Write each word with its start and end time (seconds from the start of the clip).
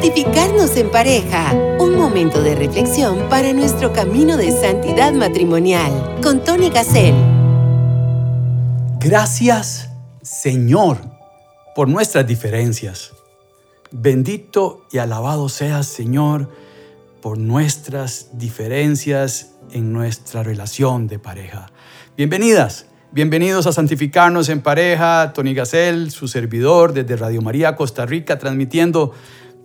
Santificarnos 0.00 0.76
en 0.76 0.92
pareja. 0.92 1.52
Un 1.80 1.96
momento 1.96 2.40
de 2.40 2.54
reflexión 2.54 3.28
para 3.28 3.52
nuestro 3.52 3.92
camino 3.92 4.36
de 4.36 4.52
santidad 4.52 5.12
matrimonial. 5.12 6.20
Con 6.22 6.44
Tony 6.44 6.70
Gassel. 6.70 7.16
Gracias, 9.00 9.90
Señor, 10.22 10.98
por 11.74 11.88
nuestras 11.88 12.28
diferencias. 12.28 13.10
Bendito 13.90 14.86
y 14.92 14.98
alabado 14.98 15.48
seas, 15.48 15.88
Señor, 15.88 16.48
por 17.20 17.36
nuestras 17.36 18.28
diferencias 18.34 19.54
en 19.72 19.92
nuestra 19.92 20.44
relación 20.44 21.08
de 21.08 21.18
pareja. 21.18 21.72
Bienvenidas, 22.16 22.86
bienvenidos 23.10 23.66
a 23.66 23.72
Santificarnos 23.72 24.48
en 24.48 24.60
Pareja. 24.60 25.32
Tony 25.34 25.54
Gassel, 25.54 26.12
su 26.12 26.28
servidor 26.28 26.92
desde 26.92 27.16
Radio 27.16 27.42
María 27.42 27.74
Costa 27.74 28.06
Rica, 28.06 28.38
transmitiendo 28.38 29.12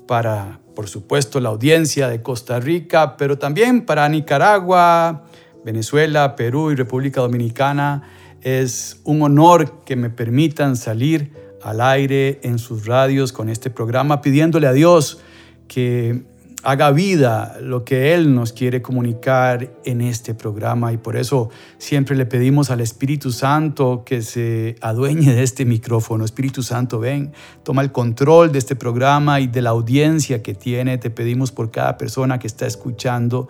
para, 0.07 0.59
por 0.75 0.87
supuesto, 0.87 1.39
la 1.39 1.49
audiencia 1.49 2.07
de 2.07 2.21
Costa 2.21 2.59
Rica, 2.59 3.17
pero 3.17 3.37
también 3.37 3.85
para 3.85 4.07
Nicaragua, 4.09 5.23
Venezuela, 5.63 6.35
Perú 6.35 6.71
y 6.71 6.75
República 6.75 7.21
Dominicana. 7.21 8.03
Es 8.41 9.01
un 9.03 9.21
honor 9.21 9.83
que 9.85 9.95
me 9.95 10.09
permitan 10.09 10.75
salir 10.75 11.31
al 11.61 11.79
aire 11.79 12.39
en 12.43 12.59
sus 12.59 12.85
radios 12.85 13.31
con 13.31 13.49
este 13.49 13.69
programa, 13.69 14.21
pidiéndole 14.21 14.67
a 14.67 14.73
Dios 14.73 15.21
que 15.67 16.23
haga 16.63 16.91
vida 16.91 17.57
lo 17.61 17.83
que 17.83 18.13
Él 18.13 18.33
nos 18.33 18.53
quiere 18.53 18.81
comunicar 18.81 19.69
en 19.83 20.01
este 20.01 20.33
programa 20.33 20.93
y 20.93 20.97
por 20.97 21.17
eso 21.17 21.49
siempre 21.77 22.15
le 22.15 22.25
pedimos 22.25 22.71
al 22.71 22.79
Espíritu 22.79 23.31
Santo 23.31 24.03
que 24.05 24.21
se 24.21 24.77
adueñe 24.79 25.33
de 25.33 25.43
este 25.43 25.65
micrófono. 25.65 26.23
Espíritu 26.23 26.63
Santo, 26.63 26.99
ven, 26.99 27.33
toma 27.63 27.81
el 27.81 27.91
control 27.91 28.51
de 28.51 28.59
este 28.59 28.77
programa 28.77 29.41
y 29.41 29.47
de 29.47 29.61
la 29.61 29.71
audiencia 29.71 30.41
que 30.41 30.53
tiene. 30.53 30.97
Te 30.97 31.09
pedimos 31.09 31.51
por 31.51 31.69
cada 31.69 31.97
persona 31.97 32.39
que 32.39 32.47
está 32.47 32.65
escuchando 32.65 33.49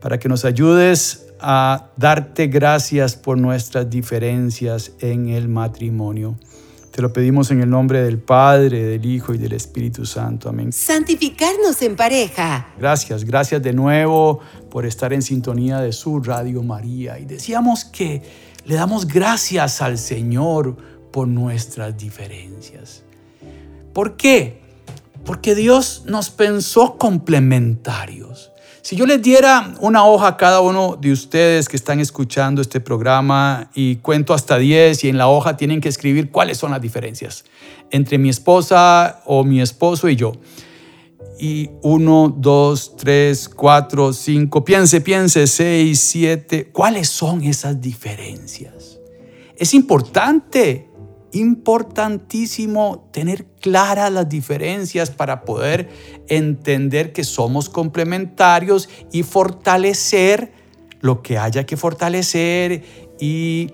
para 0.00 0.18
que 0.18 0.28
nos 0.28 0.44
ayudes 0.44 1.26
a 1.40 1.90
darte 1.96 2.46
gracias 2.46 3.14
por 3.14 3.38
nuestras 3.38 3.90
diferencias 3.90 4.92
en 5.00 5.28
el 5.28 5.48
matrimonio. 5.48 6.36
Te 6.98 7.02
lo 7.02 7.12
pedimos 7.12 7.52
en 7.52 7.62
el 7.62 7.70
nombre 7.70 8.02
del 8.02 8.18
Padre, 8.18 8.82
del 8.82 9.06
Hijo 9.06 9.32
y 9.32 9.38
del 9.38 9.52
Espíritu 9.52 10.04
Santo. 10.04 10.48
Amén. 10.48 10.72
Santificarnos 10.72 11.80
en 11.82 11.94
pareja. 11.94 12.70
Gracias, 12.76 13.22
gracias 13.22 13.62
de 13.62 13.72
nuevo 13.72 14.40
por 14.68 14.84
estar 14.84 15.12
en 15.12 15.22
sintonía 15.22 15.78
de 15.78 15.92
su 15.92 16.18
Radio 16.18 16.60
María. 16.64 17.20
Y 17.20 17.24
decíamos 17.24 17.84
que 17.84 18.22
le 18.64 18.74
damos 18.74 19.06
gracias 19.06 19.80
al 19.80 19.96
Señor 19.96 20.76
por 21.12 21.28
nuestras 21.28 21.96
diferencias. 21.96 23.04
¿Por 23.92 24.16
qué? 24.16 24.60
Porque 25.24 25.54
Dios 25.54 26.02
nos 26.04 26.30
pensó 26.30 26.98
complementarios. 26.98 28.47
Si 28.88 28.96
yo 28.96 29.04
les 29.04 29.20
diera 29.20 29.74
una 29.80 30.06
hoja 30.06 30.28
a 30.28 30.36
cada 30.38 30.62
uno 30.62 30.96
de 30.98 31.12
ustedes 31.12 31.68
que 31.68 31.76
están 31.76 32.00
escuchando 32.00 32.62
este 32.62 32.80
programa 32.80 33.68
y 33.74 33.96
cuento 33.96 34.32
hasta 34.32 34.56
10 34.56 35.04
y 35.04 35.10
en 35.10 35.18
la 35.18 35.28
hoja 35.28 35.58
tienen 35.58 35.82
que 35.82 35.90
escribir 35.90 36.30
cuáles 36.30 36.56
son 36.56 36.70
las 36.70 36.80
diferencias 36.80 37.44
entre 37.90 38.16
mi 38.16 38.30
esposa 38.30 39.20
o 39.26 39.44
mi 39.44 39.60
esposo 39.60 40.08
y 40.08 40.16
yo. 40.16 40.32
Y 41.38 41.68
1, 41.82 42.36
2, 42.38 42.96
3, 42.96 43.48
4, 43.50 44.12
5, 44.14 44.64
piense, 44.64 45.02
piense, 45.02 45.46
6, 45.46 46.00
7, 46.00 46.70
¿cuáles 46.72 47.10
son 47.10 47.44
esas 47.44 47.78
diferencias? 47.78 48.98
Es 49.58 49.74
importante 49.74 50.87
importantísimo 51.32 53.08
tener 53.12 53.46
claras 53.60 54.12
las 54.12 54.28
diferencias 54.28 55.10
para 55.10 55.42
poder 55.42 55.88
entender 56.28 57.12
que 57.12 57.24
somos 57.24 57.68
complementarios 57.68 58.88
y 59.12 59.22
fortalecer 59.22 60.52
lo 61.00 61.22
que 61.22 61.38
haya 61.38 61.64
que 61.64 61.76
fortalecer 61.76 62.82
y 63.20 63.72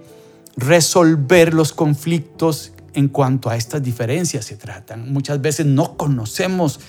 resolver 0.57 1.55
los 1.55 1.73
conflictos 1.73 2.73
en 2.95 3.09
cuanto 3.09 3.51
a 3.51 3.57
estas 3.57 3.83
diferencias 3.83 4.45
se 4.45 4.57
tratan. 4.57 5.13
Muchas 5.13 5.41
veces 5.41 5.67
no 5.67 5.97
conocemos 5.97 6.81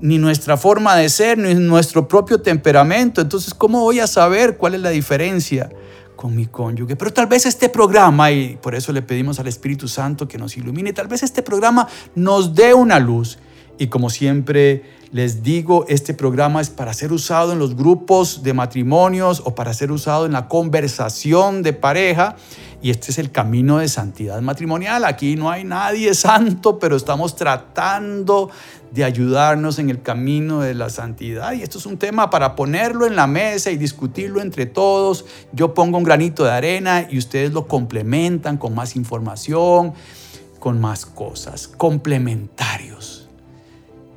ni 0.00 0.18
nuestra 0.18 0.56
forma 0.56 0.96
de 0.96 1.08
ser, 1.08 1.38
ni 1.38 1.54
nuestro 1.54 2.08
propio 2.08 2.40
temperamento. 2.40 3.20
Entonces, 3.20 3.54
¿cómo 3.54 3.80
voy 3.80 4.00
a 4.00 4.08
saber 4.08 4.56
cuál 4.56 4.74
es 4.74 4.80
la 4.80 4.90
diferencia? 4.90 5.70
Con 6.16 6.34
mi 6.34 6.46
cónyuge. 6.46 6.96
Pero 6.96 7.12
tal 7.12 7.26
vez 7.26 7.46
este 7.46 7.68
programa, 7.68 8.30
y 8.30 8.56
por 8.60 8.74
eso 8.74 8.92
le 8.92 9.02
pedimos 9.02 9.38
al 9.40 9.48
Espíritu 9.48 9.88
Santo 9.88 10.28
que 10.28 10.38
nos 10.38 10.56
ilumine, 10.56 10.92
tal 10.92 11.08
vez 11.08 11.22
este 11.22 11.42
programa 11.42 11.88
nos 12.14 12.54
dé 12.54 12.74
una 12.74 12.98
luz. 12.98 13.38
Y 13.78 13.88
como 13.88 14.10
siempre 14.10 14.82
les 15.12 15.42
digo, 15.42 15.84
este 15.88 16.14
programa 16.14 16.60
es 16.60 16.70
para 16.70 16.94
ser 16.94 17.12
usado 17.12 17.52
en 17.52 17.58
los 17.58 17.76
grupos 17.76 18.42
de 18.42 18.54
matrimonios 18.54 19.42
o 19.44 19.54
para 19.54 19.74
ser 19.74 19.92
usado 19.92 20.24
en 20.26 20.32
la 20.32 20.48
conversación 20.48 21.62
de 21.62 21.72
pareja. 21.72 22.36
Y 22.82 22.90
este 22.90 23.12
es 23.12 23.18
el 23.18 23.30
camino 23.30 23.78
de 23.78 23.88
santidad 23.88 24.40
matrimonial. 24.42 25.04
Aquí 25.04 25.36
no 25.36 25.50
hay 25.50 25.62
nadie 25.62 26.14
santo, 26.14 26.80
pero 26.80 26.96
estamos 26.96 27.36
tratando 27.36 28.50
de 28.90 29.04
ayudarnos 29.04 29.78
en 29.78 29.88
el 29.88 30.02
camino 30.02 30.60
de 30.60 30.74
la 30.74 30.90
santidad. 30.90 31.52
Y 31.52 31.62
esto 31.62 31.78
es 31.78 31.86
un 31.86 31.96
tema 31.96 32.28
para 32.28 32.56
ponerlo 32.56 33.06
en 33.06 33.14
la 33.14 33.28
mesa 33.28 33.70
y 33.70 33.76
discutirlo 33.76 34.40
entre 34.40 34.66
todos. 34.66 35.24
Yo 35.52 35.74
pongo 35.74 35.96
un 35.96 36.02
granito 36.02 36.42
de 36.42 36.50
arena 36.50 37.06
y 37.08 37.18
ustedes 37.18 37.52
lo 37.52 37.68
complementan 37.68 38.58
con 38.58 38.74
más 38.74 38.96
información, 38.96 39.94
con 40.58 40.80
más 40.80 41.06
cosas, 41.06 41.68
complementarios. 41.68 43.28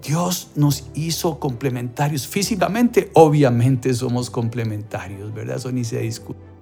Dios 0.02 0.50
nos 0.56 0.86
hizo 0.96 1.40
complementarios 1.40 2.28
físicamente, 2.28 3.12
obviamente 3.14 3.94
somos 3.94 4.30
complementarios, 4.30 5.34
¿verdad? 5.34 5.58
Eso 5.58 5.72
ni 5.72 5.84
se 5.84 6.00
discute. 6.00 6.55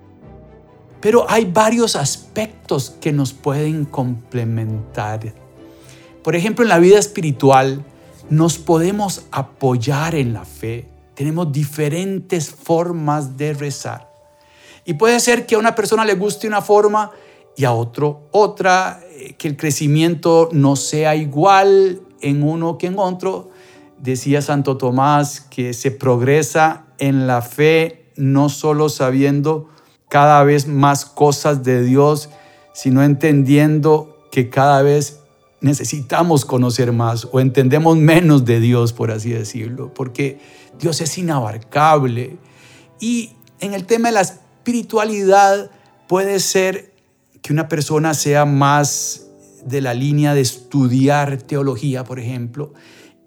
Pero 1.03 1.29
hay 1.29 1.43
varios 1.43 1.97
aspectos 1.97 2.95
que 3.01 3.11
nos 3.11 3.33
pueden 3.33 3.83
complementar. 3.83 5.33
Por 6.23 6.33
ejemplo, 6.33 6.63
en 6.63 6.69
la 6.69 6.79
vida 6.79 6.97
espiritual, 6.97 7.83
nos 8.29 8.57
podemos 8.57 9.25
apoyar 9.29 10.15
en 10.15 10.31
la 10.31 10.45
fe. 10.45 10.87
Tenemos 11.13 11.51
diferentes 11.51 12.49
formas 12.49 13.35
de 13.35 13.53
rezar. 13.53 14.09
Y 14.85 14.93
puede 14.93 15.19
ser 15.19 15.45
que 15.45 15.55
a 15.55 15.57
una 15.57 15.75
persona 15.75 16.05
le 16.05 16.15
guste 16.15 16.47
una 16.47 16.61
forma 16.61 17.11
y 17.57 17.65
a 17.65 17.73
otro 17.73 18.29
otra, 18.31 19.01
eh, 19.11 19.35
que 19.37 19.49
el 19.49 19.57
crecimiento 19.57 20.47
no 20.53 20.77
sea 20.77 21.15
igual 21.15 22.01
en 22.21 22.43
uno 22.43 22.77
que 22.77 22.87
en 22.87 22.97
otro. 22.97 23.49
Decía 23.97 24.41
Santo 24.41 24.77
Tomás 24.77 25.41
que 25.41 25.73
se 25.73 25.91
progresa 25.91 26.85
en 26.97 27.27
la 27.27 27.41
fe 27.41 28.05
no 28.15 28.47
solo 28.47 28.87
sabiendo 28.87 29.72
cada 30.13 30.43
vez 30.43 30.67
más 30.67 31.05
cosas 31.07 31.63
de 31.63 31.81
Dios, 31.81 32.29
sino 32.71 33.01
entendiendo 33.01 34.23
que 34.31 34.51
cada 34.51 34.83
vez 34.83 35.21
necesitamos 35.59 36.45
conocer 36.45 36.91
más 36.91 37.27
o 37.31 37.39
entendemos 37.39 37.97
menos 37.97 38.45
de 38.45 38.59
Dios, 38.59 38.93
por 38.93 39.09
así 39.09 39.31
decirlo, 39.31 39.91
porque 39.91 40.39
Dios 40.79 41.01
es 41.01 41.17
inabarcable. 41.17 42.37
Y 42.99 43.31
en 43.59 43.73
el 43.73 43.87
tema 43.87 44.09
de 44.09 44.13
la 44.13 44.21
espiritualidad 44.21 45.71
puede 46.07 46.39
ser 46.39 46.93
que 47.41 47.51
una 47.51 47.67
persona 47.67 48.13
sea 48.13 48.45
más 48.45 49.25
de 49.65 49.81
la 49.81 49.95
línea 49.95 50.35
de 50.35 50.41
estudiar 50.41 51.41
teología, 51.41 52.03
por 52.03 52.19
ejemplo, 52.19 52.71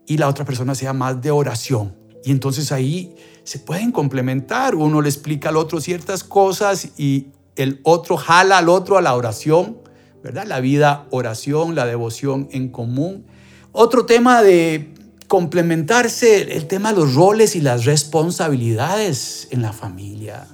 y 0.06 0.19
la 0.19 0.28
otra 0.28 0.44
persona 0.44 0.76
sea 0.76 0.92
más 0.92 1.20
de 1.20 1.32
oración. 1.32 1.96
Y 2.25 2.31
entonces 2.31 2.72
ahí 2.72 3.15
se 3.44 3.59
pueden 3.59 3.93
complementar. 3.93 4.75
Uno 4.75 5.00
le 5.00 5.09
explica 5.09 5.50
al 5.50 5.56
otro 5.56 5.81
ciertas 5.81 6.25
cosas 6.25 6.88
y 6.99 7.28
el 7.56 7.81
otro 7.84 8.16
jala 8.16 8.59
al 8.59 8.69
otro 8.69 8.99
a 8.99 9.03
la 9.03 9.15
oración 9.15 9.87
la 10.32 10.60
vida 10.60 11.06
oración, 11.10 11.75
la 11.75 11.87
devoción 11.87 12.49
en 12.53 12.69
común. 12.69 13.25
Otro 13.72 14.06
tema 14.06 14.43
de 14.43 14.94
complementarse, 15.29 16.55
el 16.56 16.67
tema 16.67 16.93
de 16.93 17.00
los 17.00 17.14
roles 17.14 17.56
y 17.56 17.61
las 17.61 17.85
responsabilidades 17.85 19.49
en 19.50 19.62
la 19.62 19.73
familia. 19.73 20.46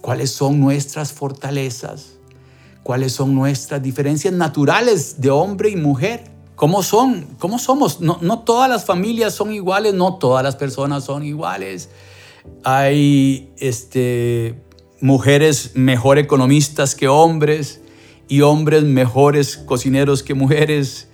¿Cuáles 0.00 0.30
son 0.30 0.60
nuestras 0.60 1.12
fortalezas? 1.12 2.14
¿Cuáles 2.82 3.12
son 3.12 3.34
nuestras 3.34 3.82
diferencias 3.82 4.32
naturales 4.32 5.20
de 5.20 5.30
hombre 5.30 5.70
y 5.70 5.76
mujer? 5.76 6.37
¿Cómo 6.58 6.82
son? 6.82 7.36
¿Cómo 7.38 7.60
somos? 7.60 8.00
No, 8.00 8.18
no 8.20 8.40
todas 8.40 8.68
las 8.68 8.84
familias 8.84 9.32
son 9.32 9.52
iguales, 9.52 9.94
no 9.94 10.16
todas 10.16 10.42
las 10.42 10.56
personas 10.56 11.04
son 11.04 11.22
iguales. 11.22 11.88
Hay 12.64 13.52
este, 13.58 14.60
mujeres 15.00 15.76
mejor 15.76 16.18
economistas 16.18 16.96
que 16.96 17.06
hombres 17.06 17.80
y 18.26 18.40
hombres 18.40 18.82
mejores 18.82 19.56
cocineros 19.56 20.24
que 20.24 20.34
mujeres. 20.34 21.06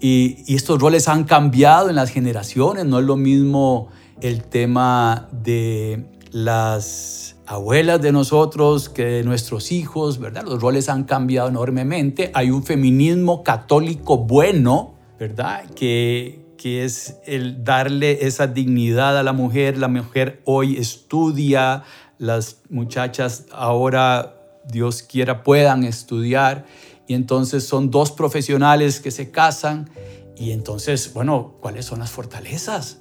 Y, 0.00 0.52
estos 0.52 0.80
roles 0.80 1.06
han 1.06 1.22
cambiado 1.22 1.90
en 1.90 1.94
las 1.94 2.10
generaciones. 2.10 2.84
No 2.84 2.98
es 2.98 3.04
lo 3.04 3.14
mismo 3.14 3.90
el 4.20 4.42
tema 4.42 5.28
de 5.30 6.06
las 6.32 7.36
abuelas 7.48 8.02
de 8.02 8.12
nosotros 8.12 8.90
que 8.90 9.04
de 9.04 9.24
nuestros 9.24 9.72
hijos, 9.72 10.18
¿verdad? 10.18 10.44
Los 10.44 10.60
roles 10.60 10.90
han 10.90 11.04
cambiado 11.04 11.48
enormemente. 11.48 12.30
Hay 12.34 12.50
un 12.50 12.62
feminismo 12.62 13.42
católico 13.42 14.18
bueno, 14.18 14.94
¿verdad? 15.18 15.64
Que, 15.70 16.44
que 16.58 16.84
es 16.84 17.16
el 17.24 17.64
darle 17.64 18.26
esa 18.26 18.48
dignidad 18.48 19.16
a 19.16 19.22
la 19.22 19.32
mujer. 19.32 19.78
La 19.78 19.88
mujer 19.88 20.42
hoy 20.44 20.76
estudia, 20.76 21.84
las 22.18 22.58
muchachas 22.68 23.46
ahora, 23.50 24.34
Dios 24.66 25.02
quiera, 25.02 25.42
puedan 25.42 25.84
estudiar. 25.84 26.66
Y 27.06 27.14
entonces 27.14 27.66
son 27.66 27.90
dos 27.90 28.12
profesionales 28.12 29.00
que 29.00 29.10
se 29.10 29.30
casan. 29.30 29.88
Y 30.36 30.52
entonces, 30.52 31.14
bueno, 31.14 31.54
¿cuáles 31.60 31.86
son 31.86 32.00
las 32.00 32.10
fortalezas? 32.10 32.98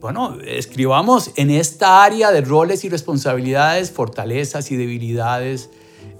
Bueno, 0.00 0.38
escribamos 0.44 1.30
en 1.36 1.50
esta 1.50 2.04
área 2.04 2.30
de 2.30 2.42
roles 2.42 2.84
y 2.84 2.88
responsabilidades, 2.88 3.90
fortalezas 3.90 4.70
y 4.70 4.76
debilidades, 4.76 5.70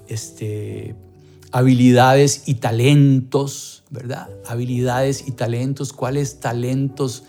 este, 0.09 0.95
habilidades 1.53 2.45
y 2.47 2.55
talentos, 2.55 3.85
¿verdad? 3.91 4.29
Habilidades 4.47 5.29
y 5.29 5.33
talentos, 5.33 5.93
¿cuáles 5.93 6.41
talentos 6.41 7.25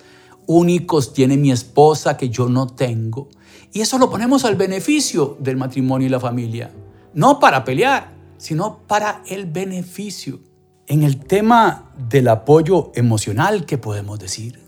únicos 0.46 1.14
tiene 1.14 1.36
mi 1.36 1.52
esposa 1.52 2.16
que 2.16 2.30
yo 2.30 2.48
no 2.48 2.68
tengo? 2.68 3.28
Y 3.74 3.82
eso 3.82 3.98
lo 3.98 4.10
ponemos 4.10 4.46
al 4.46 4.56
beneficio 4.56 5.38
del 5.40 5.58
matrimonio 5.58 6.08
y 6.08 6.10
la 6.10 6.20
familia, 6.20 6.72
no 7.14 7.40
para 7.40 7.66
pelear, 7.66 8.16
sino 8.38 8.80
para 8.88 9.22
el 9.28 9.46
beneficio. 9.46 10.40
En 10.88 11.04
el 11.04 11.18
tema 11.18 11.92
del 12.10 12.30
apoyo 12.30 12.92
emocional, 12.96 13.66
¿qué 13.66 13.78
podemos 13.78 14.18
decir? 14.20 14.62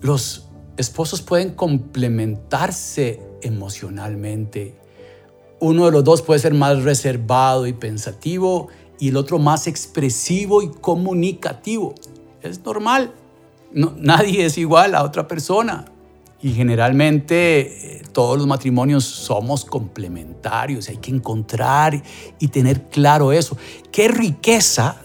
Los 0.00 0.43
esposos 0.76 1.22
pueden 1.22 1.54
complementarse 1.54 3.20
emocionalmente. 3.42 4.74
Uno 5.60 5.86
de 5.86 5.92
los 5.92 6.04
dos 6.04 6.22
puede 6.22 6.40
ser 6.40 6.54
más 6.54 6.82
reservado 6.82 7.66
y 7.66 7.72
pensativo 7.72 8.68
y 8.98 9.08
el 9.08 9.16
otro 9.16 9.38
más 9.38 9.66
expresivo 9.66 10.62
y 10.62 10.68
comunicativo. 10.68 11.94
Es 12.42 12.64
normal. 12.64 13.14
nadie 13.72 14.44
es 14.44 14.58
igual 14.58 14.94
a 14.94 15.02
otra 15.02 15.26
persona. 15.26 15.86
Y 16.42 16.52
generalmente 16.52 17.96
eh, 17.96 18.02
todos 18.12 18.36
los 18.36 18.46
matrimonios 18.46 19.04
somos 19.04 19.64
complementarios. 19.64 20.88
Hay 20.90 20.98
que 20.98 21.10
encontrar 21.10 22.02
y 22.38 22.48
tener 22.48 22.88
claro 22.88 23.32
eso. 23.32 23.56
¿Qué 23.90 24.08
riqueza 24.08 24.96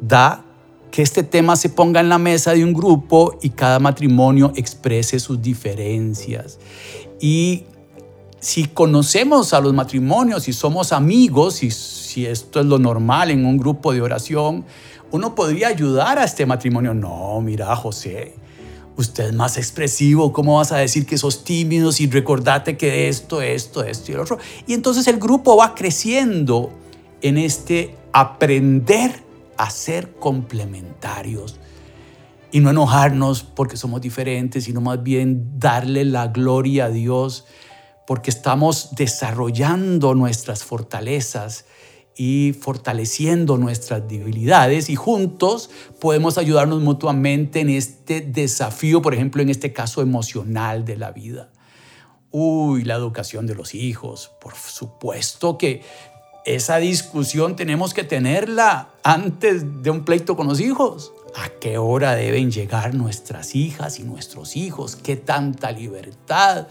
da 0.00 0.44
que 0.90 1.02
este 1.02 1.22
tema 1.22 1.56
se 1.56 1.68
ponga 1.68 2.00
en 2.00 2.08
la 2.08 2.18
mesa 2.18 2.52
de 2.52 2.64
un 2.64 2.72
grupo 2.72 3.38
y 3.42 3.50
cada 3.50 3.78
matrimonio 3.78 4.52
exprese 4.56 5.20
sus 5.20 5.40
diferencias? 5.40 6.58
Y 7.20 7.64
si 8.40 8.64
conocemos 8.66 9.52
a 9.52 9.60
los 9.60 9.74
matrimonios, 9.74 10.44
si 10.44 10.52
somos 10.52 10.92
amigos, 10.92 11.62
y 11.62 11.70
si 11.70 12.26
esto 12.26 12.60
es 12.60 12.66
lo 12.66 12.78
normal 12.78 13.30
en 13.30 13.44
un 13.44 13.58
grupo 13.58 13.92
de 13.92 14.00
oración, 14.00 14.64
uno 15.10 15.34
podría 15.34 15.68
ayudar 15.68 16.18
a 16.18 16.24
este 16.24 16.46
matrimonio. 16.46 16.94
No, 16.94 17.40
mira, 17.40 17.74
José, 17.74 18.34
usted 18.96 19.28
es 19.28 19.34
más 19.34 19.56
expresivo, 19.56 20.32
¿cómo 20.32 20.56
vas 20.56 20.72
a 20.72 20.78
decir 20.78 21.06
que 21.06 21.18
sos 21.18 21.44
tímido 21.44 21.90
y 21.98 22.08
recordate 22.08 22.76
que 22.76 23.08
esto, 23.08 23.42
esto, 23.42 23.82
esto 23.82 24.12
y 24.12 24.14
lo 24.14 24.22
otro? 24.22 24.38
Y 24.66 24.74
entonces 24.74 25.06
el 25.08 25.18
grupo 25.18 25.56
va 25.56 25.74
creciendo 25.74 26.70
en 27.22 27.38
este 27.38 27.96
aprender 28.12 29.27
a 29.58 29.70
ser 29.70 30.14
complementarios 30.14 31.60
y 32.50 32.60
no 32.60 32.70
enojarnos 32.70 33.42
porque 33.42 33.76
somos 33.76 34.00
diferentes, 34.00 34.64
sino 34.64 34.80
más 34.80 35.02
bien 35.02 35.58
darle 35.58 36.04
la 36.04 36.28
gloria 36.28 36.86
a 36.86 36.90
Dios 36.90 37.44
porque 38.06 38.30
estamos 38.30 38.94
desarrollando 38.94 40.14
nuestras 40.14 40.64
fortalezas 40.64 41.66
y 42.16 42.54
fortaleciendo 42.58 43.58
nuestras 43.58 44.08
debilidades 44.08 44.88
y 44.88 44.96
juntos 44.96 45.70
podemos 46.00 46.38
ayudarnos 46.38 46.80
mutuamente 46.80 47.60
en 47.60 47.68
este 47.68 48.22
desafío, 48.22 49.02
por 49.02 49.14
ejemplo, 49.14 49.42
en 49.42 49.50
este 49.50 49.72
caso 49.72 50.00
emocional 50.00 50.84
de 50.84 50.96
la 50.96 51.12
vida. 51.12 51.52
Uy, 52.30 52.84
la 52.84 52.94
educación 52.94 53.46
de 53.46 53.54
los 53.54 53.74
hijos. 53.74 54.32
Por 54.40 54.54
supuesto 54.54 55.58
que 55.58 55.82
esa 56.44 56.78
discusión 56.78 57.56
tenemos 57.56 57.94
que 57.94 58.04
tenerla 58.04 58.88
antes 59.08 59.82
de 59.82 59.88
un 59.88 60.04
pleito 60.04 60.36
con 60.36 60.48
los 60.48 60.60
hijos. 60.60 61.14
¿A 61.34 61.48
qué 61.48 61.78
hora 61.78 62.14
deben 62.14 62.50
llegar 62.50 62.94
nuestras 62.94 63.54
hijas 63.54 63.98
y 63.98 64.02
nuestros 64.02 64.54
hijos? 64.54 64.96
¿Qué 64.96 65.16
tanta 65.16 65.72
libertad? 65.72 66.66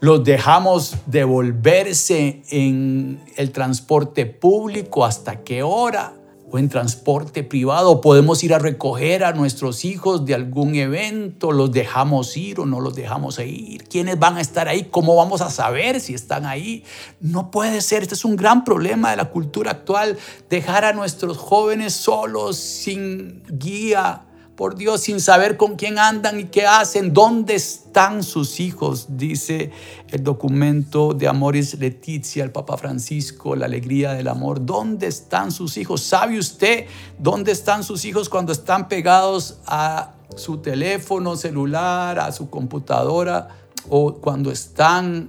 ¿Los 0.00 0.24
dejamos 0.24 0.96
devolverse 1.04 2.44
en 2.48 3.22
el 3.36 3.52
transporte 3.52 4.24
público? 4.24 5.04
¿Hasta 5.04 5.42
qué 5.42 5.62
hora? 5.62 6.14
O 6.52 6.58
en 6.58 6.68
transporte 6.68 7.42
privado, 7.42 8.02
podemos 8.02 8.44
ir 8.44 8.52
a 8.52 8.58
recoger 8.58 9.24
a 9.24 9.32
nuestros 9.32 9.86
hijos 9.86 10.26
de 10.26 10.34
algún 10.34 10.74
evento, 10.74 11.50
los 11.50 11.72
dejamos 11.72 12.36
ir 12.36 12.60
o 12.60 12.66
no 12.66 12.78
los 12.80 12.94
dejamos 12.94 13.38
ir, 13.38 13.84
quiénes 13.84 14.18
van 14.18 14.36
a 14.36 14.42
estar 14.42 14.68
ahí, 14.68 14.88
cómo 14.90 15.16
vamos 15.16 15.40
a 15.40 15.50
saber 15.50 15.98
si 16.00 16.12
están 16.12 16.44
ahí. 16.44 16.84
No 17.20 17.50
puede 17.50 17.80
ser, 17.80 18.02
este 18.02 18.14
es 18.14 18.24
un 18.26 18.36
gran 18.36 18.64
problema 18.64 19.10
de 19.10 19.16
la 19.16 19.30
cultura 19.30 19.70
actual, 19.70 20.18
dejar 20.50 20.84
a 20.84 20.92
nuestros 20.92 21.38
jóvenes 21.38 21.94
solos, 21.94 22.56
sin 22.56 23.42
guía 23.48 24.26
por 24.56 24.76
Dios 24.76 25.00
sin 25.02 25.20
saber 25.20 25.56
con 25.56 25.76
quién 25.76 25.98
andan 25.98 26.38
y 26.40 26.44
qué 26.44 26.66
hacen, 26.66 27.12
dónde 27.12 27.54
están 27.54 28.22
sus 28.22 28.60
hijos, 28.60 29.06
dice 29.16 29.70
el 30.10 30.22
documento 30.22 31.14
de 31.14 31.28
Amoris 31.28 31.78
Letizia, 31.78 32.44
el 32.44 32.52
Papa 32.52 32.76
Francisco, 32.76 33.56
la 33.56 33.66
alegría 33.66 34.12
del 34.12 34.28
amor, 34.28 34.64
¿dónde 34.64 35.06
están 35.06 35.50
sus 35.50 35.76
hijos? 35.76 36.02
¿Sabe 36.02 36.38
usted 36.38 36.86
dónde 37.18 37.52
están 37.52 37.82
sus 37.82 38.04
hijos 38.04 38.28
cuando 38.28 38.52
están 38.52 38.88
pegados 38.88 39.58
a 39.66 40.12
su 40.36 40.58
teléfono 40.58 41.36
celular, 41.36 42.18
a 42.18 42.32
su 42.32 42.50
computadora 42.50 43.48
o 43.88 44.14
cuando 44.14 44.50
están 44.50 45.28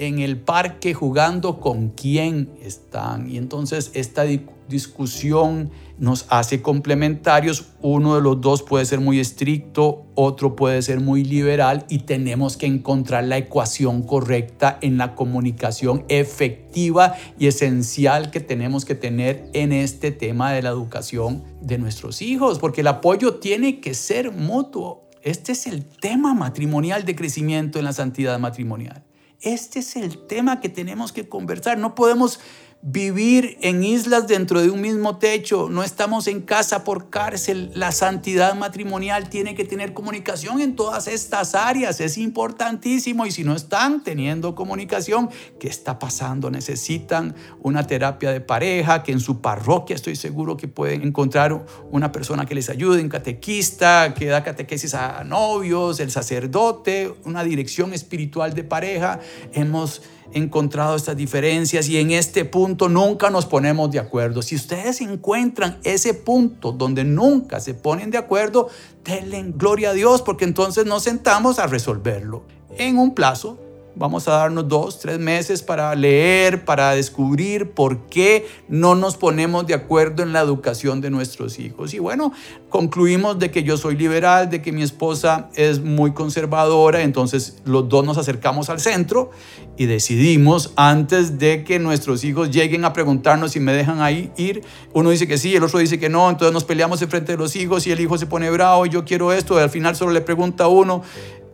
en 0.00 0.18
el 0.18 0.38
parque 0.38 0.94
jugando 0.94 1.60
con 1.60 1.90
quién 1.90 2.50
están? 2.62 3.30
Y 3.30 3.36
entonces 3.36 3.90
esta 3.92 4.24
discusión 4.68 5.70
nos 5.98 6.24
hace 6.30 6.62
complementarios. 6.62 7.66
Uno 7.82 8.14
de 8.14 8.22
los 8.22 8.40
dos 8.40 8.62
puede 8.62 8.86
ser 8.86 9.00
muy 9.00 9.20
estricto, 9.20 10.06
otro 10.14 10.56
puede 10.56 10.80
ser 10.80 11.00
muy 11.00 11.22
liberal 11.22 11.84
y 11.90 11.98
tenemos 11.98 12.56
que 12.56 12.64
encontrar 12.64 13.24
la 13.24 13.36
ecuación 13.36 14.02
correcta 14.02 14.78
en 14.80 14.96
la 14.96 15.14
comunicación 15.14 16.06
efectiva 16.08 17.14
y 17.38 17.48
esencial 17.48 18.30
que 18.30 18.40
tenemos 18.40 18.86
que 18.86 18.94
tener 18.94 19.50
en 19.52 19.72
este 19.72 20.12
tema 20.12 20.52
de 20.52 20.62
la 20.62 20.70
educación 20.70 21.44
de 21.60 21.76
nuestros 21.76 22.22
hijos, 22.22 22.58
porque 22.58 22.80
el 22.80 22.86
apoyo 22.86 23.34
tiene 23.34 23.80
que 23.80 23.92
ser 23.92 24.32
mutuo. 24.32 25.10
Este 25.22 25.52
es 25.52 25.66
el 25.66 25.84
tema 25.84 26.32
matrimonial 26.32 27.04
de 27.04 27.14
crecimiento 27.14 27.78
en 27.78 27.84
la 27.84 27.92
santidad 27.92 28.38
matrimonial. 28.38 29.04
Este 29.40 29.78
es 29.78 29.96
el 29.96 30.26
tema 30.26 30.60
que 30.60 30.68
tenemos 30.68 31.12
que 31.12 31.28
conversar. 31.28 31.78
No 31.78 31.94
podemos 31.94 32.40
vivir 32.82 33.58
en 33.60 33.84
islas 33.84 34.26
dentro 34.26 34.62
de 34.62 34.70
un 34.70 34.80
mismo 34.80 35.18
techo, 35.18 35.68
no 35.68 35.82
estamos 35.82 36.26
en 36.26 36.40
casa 36.40 36.82
por 36.82 37.10
cárcel, 37.10 37.70
la 37.74 37.92
santidad 37.92 38.54
matrimonial 38.54 39.28
tiene 39.28 39.54
que 39.54 39.66
tener 39.66 39.92
comunicación 39.92 40.62
en 40.62 40.76
todas 40.76 41.06
estas 41.06 41.54
áreas, 41.54 42.00
es 42.00 42.16
importantísimo 42.16 43.26
y 43.26 43.32
si 43.32 43.44
no 43.44 43.54
están 43.54 44.02
teniendo 44.02 44.54
comunicación, 44.54 45.28
¿qué 45.58 45.68
está 45.68 45.98
pasando? 45.98 46.50
Necesitan 46.50 47.34
una 47.60 47.86
terapia 47.86 48.30
de 48.32 48.40
pareja, 48.40 49.02
que 49.02 49.12
en 49.12 49.20
su 49.20 49.42
parroquia 49.42 49.94
estoy 49.94 50.16
seguro 50.16 50.56
que 50.56 50.66
pueden 50.66 51.02
encontrar 51.02 51.66
una 51.90 52.12
persona 52.12 52.46
que 52.46 52.54
les 52.54 52.70
ayude, 52.70 53.02
un 53.02 53.10
catequista, 53.10 54.14
que 54.14 54.26
da 54.26 54.42
catequesis 54.42 54.94
a 54.94 55.22
novios, 55.24 56.00
el 56.00 56.10
sacerdote, 56.10 57.12
una 57.24 57.44
dirección 57.44 57.92
espiritual 57.92 58.54
de 58.54 58.64
pareja. 58.64 59.20
Hemos 59.52 60.02
encontrado 60.32 60.96
estas 60.96 61.16
diferencias 61.16 61.88
y 61.88 61.98
en 61.98 62.10
este 62.10 62.44
punto 62.44 62.88
nunca 62.88 63.30
nos 63.30 63.46
ponemos 63.46 63.90
de 63.90 63.98
acuerdo. 63.98 64.42
Si 64.42 64.56
ustedes 64.56 65.00
encuentran 65.00 65.78
ese 65.84 66.14
punto 66.14 66.72
donde 66.72 67.04
nunca 67.04 67.60
se 67.60 67.74
ponen 67.74 68.10
de 68.10 68.18
acuerdo, 68.18 68.68
denle 69.04 69.44
gloria 69.56 69.90
a 69.90 69.92
Dios 69.92 70.22
porque 70.22 70.44
entonces 70.44 70.86
nos 70.86 71.02
sentamos 71.02 71.58
a 71.58 71.66
resolverlo 71.66 72.44
en 72.76 72.98
un 72.98 73.14
plazo 73.14 73.58
Vamos 73.96 74.28
a 74.28 74.32
darnos 74.32 74.68
dos, 74.68 75.00
tres 75.00 75.18
meses 75.18 75.62
para 75.62 75.94
leer, 75.94 76.64
para 76.64 76.92
descubrir 76.92 77.72
por 77.72 78.06
qué 78.06 78.46
no 78.68 78.94
nos 78.94 79.16
ponemos 79.16 79.66
de 79.66 79.74
acuerdo 79.74 80.22
en 80.22 80.32
la 80.32 80.40
educación 80.40 81.00
de 81.00 81.10
nuestros 81.10 81.58
hijos. 81.58 81.92
Y 81.92 81.98
bueno, 81.98 82.32
concluimos 82.68 83.38
de 83.38 83.50
que 83.50 83.62
yo 83.62 83.76
soy 83.76 83.96
liberal, 83.96 84.48
de 84.48 84.62
que 84.62 84.72
mi 84.72 84.82
esposa 84.82 85.50
es 85.54 85.80
muy 85.80 86.12
conservadora, 86.12 87.02
entonces 87.02 87.58
los 87.64 87.88
dos 87.88 88.04
nos 88.04 88.16
acercamos 88.16 88.70
al 88.70 88.80
centro 88.80 89.30
y 89.76 89.86
decidimos 89.86 90.72
antes 90.76 91.38
de 91.38 91.64
que 91.64 91.78
nuestros 91.78 92.22
hijos 92.24 92.50
lleguen 92.50 92.84
a 92.84 92.92
preguntarnos 92.92 93.52
si 93.52 93.60
me 93.60 93.72
dejan 93.72 94.00
ahí 94.00 94.30
ir, 94.36 94.62
uno 94.92 95.10
dice 95.10 95.26
que 95.26 95.38
sí, 95.38 95.56
el 95.56 95.64
otro 95.64 95.78
dice 95.78 95.98
que 95.98 96.08
no, 96.08 96.28
entonces 96.28 96.52
nos 96.52 96.64
peleamos 96.64 97.00
en 97.02 97.08
frente 97.08 97.32
de 97.32 97.38
los 97.38 97.56
hijos 97.56 97.86
y 97.86 97.90
el 97.90 98.00
hijo 98.00 98.18
se 98.18 98.26
pone 98.26 98.50
bravo 98.50 98.86
y 98.86 98.90
yo 98.90 99.04
quiero 99.04 99.32
esto, 99.32 99.58
y 99.58 99.62
al 99.62 99.70
final 99.70 99.96
solo 99.96 100.12
le 100.12 100.20
pregunta 100.20 100.68
uno 100.68 101.02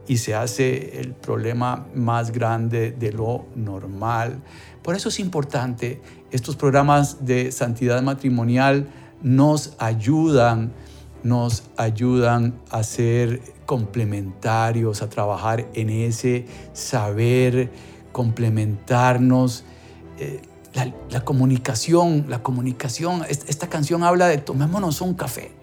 y 0.08 0.18
se 0.18 0.34
hace 0.34 1.00
el 1.00 1.12
problema 1.12 1.86
más 1.94 2.32
grande 2.32 2.92
de 2.92 3.12
lo 3.12 3.46
normal. 3.54 4.42
Por 4.82 4.94
eso 4.94 5.08
es 5.08 5.18
importante, 5.18 6.00
estos 6.30 6.56
programas 6.56 7.25
de 7.26 7.50
santidad 7.52 8.02
matrimonial 8.02 8.86
nos 9.22 9.75
ayudan, 9.78 10.72
nos 11.22 11.64
ayudan 11.76 12.54
a 12.70 12.82
ser 12.82 13.40
complementarios, 13.66 15.02
a 15.02 15.08
trabajar 15.08 15.66
en 15.75 15.90
ese 15.90 16.46
saber 16.72 17.70
complementarnos. 18.12 19.64
Eh, 20.18 20.40
la, 21.08 21.25
comunicación, 21.25 22.26
la 22.28 22.42
comunicación, 22.42 23.25
esta 23.28 23.68
canción 23.68 24.02
habla 24.02 24.28
de 24.28 24.38
tomémonos 24.38 25.00
un 25.00 25.14
café. 25.14 25.55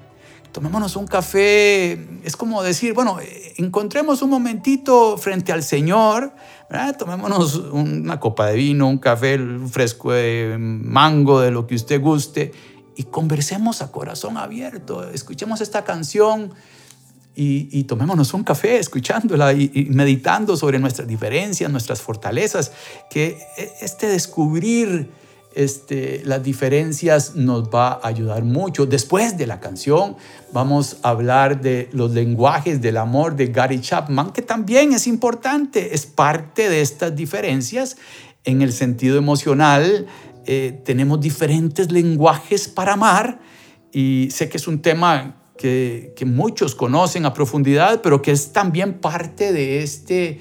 Tomémonos 0.54 0.96
un 0.98 1.08
café, 1.08 1.94
es 2.24 2.38
como 2.38 2.62
decir, 2.62 2.94
bueno, 2.94 3.18
encontremos 3.58 4.22
un 4.22 4.30
momentito 4.30 5.18
frente 5.18 5.52
al 5.52 5.64
Señor, 5.64 6.32
tomémonos 7.00 7.56
una 7.56 8.20
copa 8.20 8.46
de 8.50 8.56
vino, 8.58 8.88
un 8.88 9.00
café 9.00 9.40
fresco 9.68 10.12
de 10.12 10.56
mango, 10.60 11.40
de 11.40 11.50
lo 11.50 11.66
que 11.66 11.74
usted 11.74 12.00
guste, 12.00 12.52
y 12.96 13.06
conversemos 13.06 13.82
a 13.82 13.92
corazón 13.92 14.38
abierto, 14.38 15.10
escuchemos 15.10 15.60
esta 15.60 15.84
canción 15.84 16.54
y, 17.34 17.86
tomémonos 17.86 18.36
un 18.36 18.44
café 18.44 18.78
escuchándola 18.78 19.54
y, 19.54 19.88
meditando 19.90 20.56
sobre 20.56 20.78
nuestras 20.78 21.08
diferencias, 21.08 21.72
nuestras 21.72 22.00
fortalezas, 22.00 22.72
que 23.10 23.40
e, 23.58 23.72
este 23.82 24.06
descubrir 24.08 25.10
este, 25.56 26.22
las 26.26 26.44
diferencias 26.44 27.36
nos 27.36 27.70
va 27.70 27.94
a 27.94 28.08
ayudar 28.08 28.44
mucho. 28.44 28.86
Después 28.86 29.38
de 29.38 29.48
la 29.48 29.60
canción 29.60 30.16
vamos 30.52 30.98
a 31.04 31.10
hablar 31.10 31.62
de 31.62 31.90
los 31.92 32.12
lenguajes 32.12 32.82
del 32.82 32.98
amor 32.98 33.36
de 33.36 33.48
Gary 33.48 33.82
Chapman, 33.82 34.32
que 34.32 34.42
también 34.42 34.94
es 34.94 35.08
importante, 35.08 35.94
es 35.94 36.06
parte 36.06 36.70
de 36.70 36.82
estas 36.82 37.16
diferencias 37.16 37.98
en 38.44 38.62
el 38.62 38.74
sentido 38.74 39.18
emocional. 39.18 40.08
Eh, 40.46 40.82
tenemos 40.84 41.22
diferentes 41.22 41.92
lenguajes 41.92 42.68
para 42.68 42.94
amar 42.94 43.40
y 43.92 44.30
sé 44.32 44.50
que 44.50 44.58
es 44.58 44.68
un 44.68 44.82
tema 44.82 45.38
que, 45.58 46.26
muchos 46.26 46.76
conocen 46.76 47.26
a 47.26 47.34
profundidad, 47.34 48.02
pero 48.02 48.22
que 48.22 48.32
es 48.32 48.52
también 48.52 48.96
parte 48.96 49.54
de 49.54 49.84
este 49.84 50.40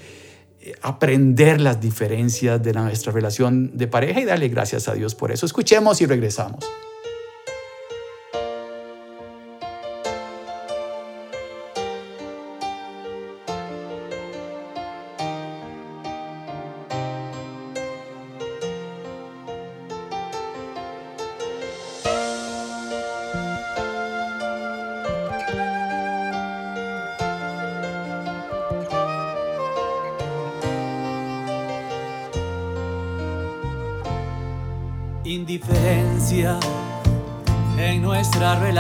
aprender 0.81 1.61
las 1.61 1.81
diferencias 1.81 2.63
de 2.63 2.73
nuestra 2.73 3.13
relación 3.13 3.77
de 3.77 3.89
pareja 3.89 4.21
y 4.21 4.25
darle 4.25 4.49
gracias 4.49 4.89
a 4.89 4.95
Dios 4.95 5.15
por 5.15 5.33
eso. 5.33 5.47
Escuchemos 5.47 6.01
y 6.01 6.07
regresamos. 6.07 6.65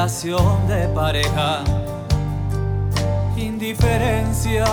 Relación 0.02 0.66
de 0.66 0.88
pareja. 0.88 1.62
Indiferencia 3.36 4.64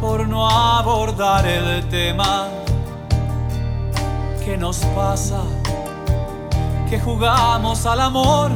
por 0.00 0.26
no 0.26 0.48
abordar 0.48 1.46
el 1.46 1.86
tema 1.90 2.48
que 4.42 4.56
nos 4.56 4.78
pasa, 4.96 5.42
que 6.88 6.98
jugamos 6.98 7.84
al 7.84 8.00
amor, 8.00 8.52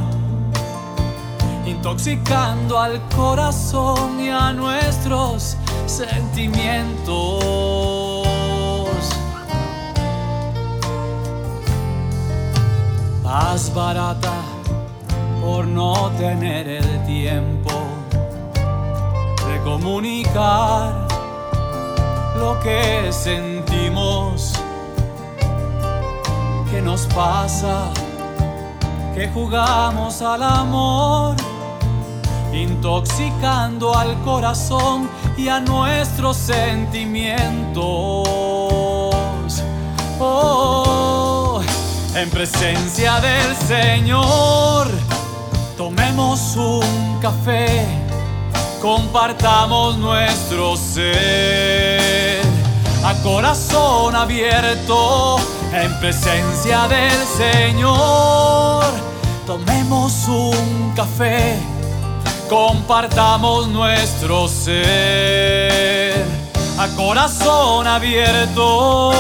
intoxicando 1.67 2.79
al 2.79 2.99
corazón 3.15 4.19
y 4.19 4.31
a 4.31 4.55
nuestros 4.55 5.59
sentimientos. 5.87 7.61
más 13.23 13.73
barata 13.73 14.50
por 15.53 15.67
no 15.67 16.11
tener 16.17 16.69
el 16.69 17.05
tiempo 17.07 17.73
de 19.49 19.61
comunicar 19.65 21.09
lo 22.39 22.61
que 22.61 23.13
sentimos, 23.13 24.53
que 26.71 26.81
nos 26.81 27.01
pasa, 27.07 27.91
que 29.13 29.29
jugamos 29.35 30.23
al 30.23 30.45
amor, 30.45 31.35
intoxicando 32.53 33.93
al 33.97 34.17
corazón 34.23 35.09
y 35.37 35.49
a 35.49 35.59
nuestros 35.59 36.37
sentimientos. 36.37 37.83
Oh, 40.21 41.61
en 42.15 42.31
presencia 42.31 43.21
del 43.21 43.57
Señor. 43.57 45.10
Tomemos 46.11 46.57
un 46.57 47.21
café, 47.21 47.87
compartamos 48.83 49.97
nuestro 49.97 50.77
ser 50.77 52.43
a 53.05 53.15
corazón 53.23 54.17
abierto 54.17 55.39
en 55.73 55.97
presencia 56.01 56.89
del 56.89 57.17
Señor. 57.39 58.83
Tomemos 59.47 60.27
un 60.27 60.93
café, 60.97 61.57
compartamos 62.49 63.69
nuestro 63.69 64.49
ser 64.49 66.25
a 66.77 66.89
corazón 66.97 67.87
abierto. 67.87 69.13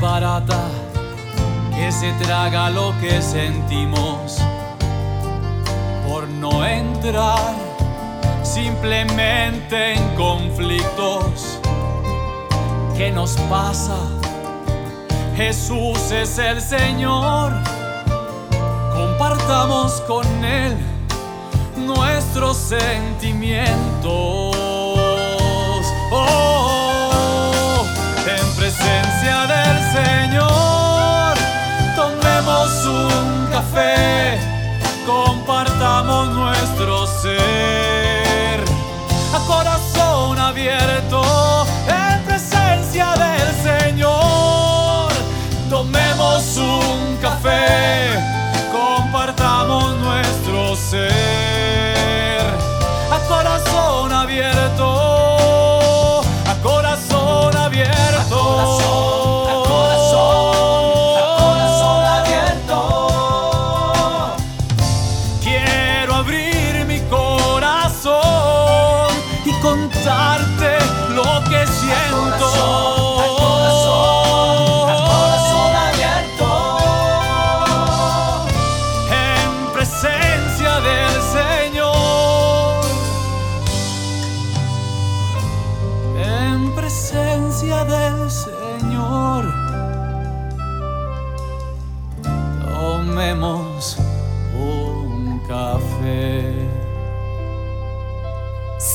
Barata 0.00 0.58
que 1.74 1.92
se 1.92 2.12
traga 2.22 2.70
lo 2.70 2.94
que 3.00 3.20
sentimos 3.20 4.38
por 6.08 6.26
no 6.26 6.64
entrar 6.64 7.54
simplemente 8.42 9.94
en 9.94 10.16
conflictos. 10.16 11.58
¿Qué 12.96 13.10
nos 13.10 13.32
pasa? 13.48 13.96
Jesús 15.36 16.10
es 16.10 16.38
el 16.38 16.60
Señor. 16.60 17.52
Compartamos 18.94 20.00
con 20.02 20.26
Él 20.44 20.76
nuestros 21.76 22.56
sentimientos. 22.56 24.56
Oh, 26.12 26.69
presencia 29.20 29.46
del 29.46 29.78
Señor. 29.92 31.34
Tomemos 31.94 32.86
un 32.86 33.46
café, 33.50 34.38
compartamos 35.06 36.30
nuestro 36.30 37.06
ser. 37.06 38.64
A 39.34 39.38
corazón 39.46 40.38
abierto, 40.38 41.66
en 41.86 42.22
presencia 42.24 43.12
del 43.14 43.48
Señor. 43.62 45.12
Tomemos 45.68 46.56
un 46.56 47.16
café, 47.20 48.18
compartamos 48.72 49.96
nuestro 49.98 50.76
ser. 50.76 51.69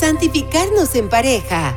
Santificarnos 0.05 0.93
en 0.93 1.09
pareja. 1.09 1.75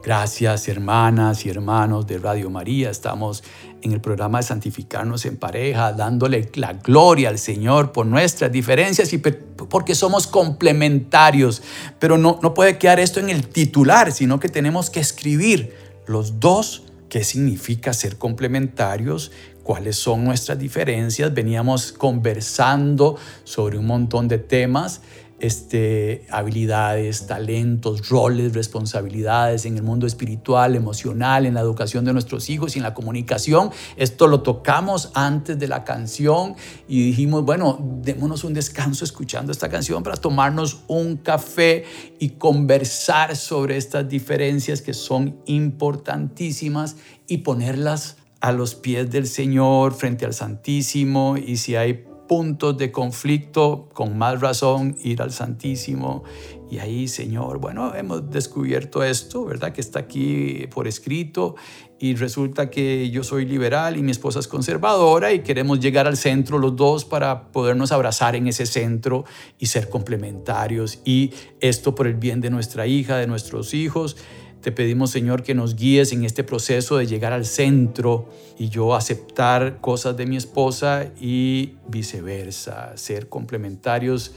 Gracias 0.00 0.68
hermanas 0.68 1.44
y 1.44 1.50
hermanos 1.50 2.06
de 2.06 2.18
Radio 2.18 2.50
María. 2.50 2.88
Estamos 2.88 3.42
en 3.82 3.90
el 3.90 4.00
programa 4.00 4.38
de 4.38 4.44
Santificarnos 4.44 5.26
en 5.26 5.36
pareja, 5.36 5.92
dándole 5.92 6.48
la 6.54 6.74
gloria 6.74 7.30
al 7.30 7.38
Señor 7.38 7.90
por 7.90 8.06
nuestras 8.06 8.52
diferencias 8.52 9.12
y 9.12 9.18
porque 9.18 9.96
somos 9.96 10.28
complementarios. 10.28 11.62
Pero 11.98 12.16
no, 12.16 12.38
no 12.40 12.54
puede 12.54 12.78
quedar 12.78 13.00
esto 13.00 13.18
en 13.18 13.28
el 13.28 13.48
titular, 13.48 14.12
sino 14.12 14.38
que 14.38 14.48
tenemos 14.48 14.90
que 14.90 15.00
escribir 15.00 15.74
los 16.06 16.38
dos 16.38 16.84
qué 17.08 17.22
significa 17.22 17.92
ser 17.92 18.18
complementarios, 18.18 19.30
cuáles 19.62 19.96
son 19.96 20.24
nuestras 20.24 20.58
diferencias. 20.58 21.32
Veníamos 21.32 21.92
conversando 21.92 23.16
sobre 23.44 23.78
un 23.78 23.86
montón 23.86 24.26
de 24.26 24.38
temas 24.38 25.00
este, 25.44 26.26
habilidades, 26.30 27.26
talentos, 27.26 28.08
roles, 28.08 28.54
responsabilidades 28.54 29.66
en 29.66 29.76
el 29.76 29.82
mundo 29.82 30.06
espiritual, 30.06 30.74
emocional, 30.74 31.44
en 31.44 31.52
la 31.52 31.60
educación 31.60 32.06
de 32.06 32.14
nuestros 32.14 32.48
hijos 32.48 32.74
y 32.74 32.78
en 32.78 32.84
la 32.84 32.94
comunicación. 32.94 33.70
Esto 33.96 34.26
lo 34.26 34.40
tocamos 34.40 35.10
antes 35.14 35.58
de 35.58 35.68
la 35.68 35.84
canción 35.84 36.54
y 36.88 37.04
dijimos, 37.04 37.44
bueno, 37.44 37.78
démonos 38.02 38.42
un 38.44 38.54
descanso 38.54 39.04
escuchando 39.04 39.52
esta 39.52 39.68
canción 39.68 40.02
para 40.02 40.16
tomarnos 40.16 40.84
un 40.88 41.18
café 41.18 41.84
y 42.18 42.30
conversar 42.30 43.36
sobre 43.36 43.76
estas 43.76 44.08
diferencias 44.08 44.80
que 44.80 44.94
son 44.94 45.36
importantísimas 45.44 46.96
y 47.28 47.38
ponerlas 47.38 48.16
a 48.40 48.52
los 48.52 48.74
pies 48.74 49.10
del 49.10 49.26
Señor 49.26 49.92
frente 49.92 50.24
al 50.24 50.32
Santísimo 50.32 51.36
y 51.36 51.58
si 51.58 51.76
hay 51.76 52.04
puntos 52.26 52.76
de 52.76 52.90
conflicto, 52.90 53.88
con 53.92 54.16
más 54.16 54.40
razón 54.40 54.96
ir 55.02 55.22
al 55.22 55.32
Santísimo. 55.32 56.24
Y 56.70 56.78
ahí, 56.78 57.08
Señor, 57.08 57.58
bueno, 57.58 57.94
hemos 57.94 58.30
descubierto 58.30 59.02
esto, 59.02 59.44
¿verdad? 59.44 59.72
Que 59.72 59.80
está 59.80 60.00
aquí 60.00 60.66
por 60.72 60.88
escrito 60.88 61.54
y 61.98 62.16
resulta 62.16 62.68
que 62.70 63.10
yo 63.10 63.22
soy 63.22 63.44
liberal 63.44 63.96
y 63.96 64.02
mi 64.02 64.10
esposa 64.10 64.40
es 64.40 64.48
conservadora 64.48 65.32
y 65.32 65.40
queremos 65.40 65.80
llegar 65.80 66.06
al 66.06 66.16
centro 66.16 66.58
los 66.58 66.74
dos 66.74 67.04
para 67.04 67.52
podernos 67.52 67.92
abrazar 67.92 68.34
en 68.36 68.48
ese 68.48 68.66
centro 68.66 69.24
y 69.58 69.66
ser 69.66 69.88
complementarios. 69.88 71.00
Y 71.04 71.32
esto 71.60 71.94
por 71.94 72.06
el 72.06 72.14
bien 72.14 72.40
de 72.40 72.50
nuestra 72.50 72.86
hija, 72.86 73.16
de 73.16 73.26
nuestros 73.26 73.72
hijos. 73.74 74.16
Te 74.64 74.72
pedimos, 74.72 75.10
Señor, 75.10 75.42
que 75.42 75.54
nos 75.54 75.76
guíes 75.76 76.14
en 76.14 76.24
este 76.24 76.42
proceso 76.42 76.96
de 76.96 77.06
llegar 77.06 77.34
al 77.34 77.44
centro 77.44 78.30
y 78.58 78.70
yo 78.70 78.94
aceptar 78.94 79.78
cosas 79.82 80.16
de 80.16 80.24
mi 80.24 80.38
esposa 80.38 81.10
y 81.20 81.74
viceversa. 81.86 82.96
Ser 82.96 83.28
complementarios 83.28 84.32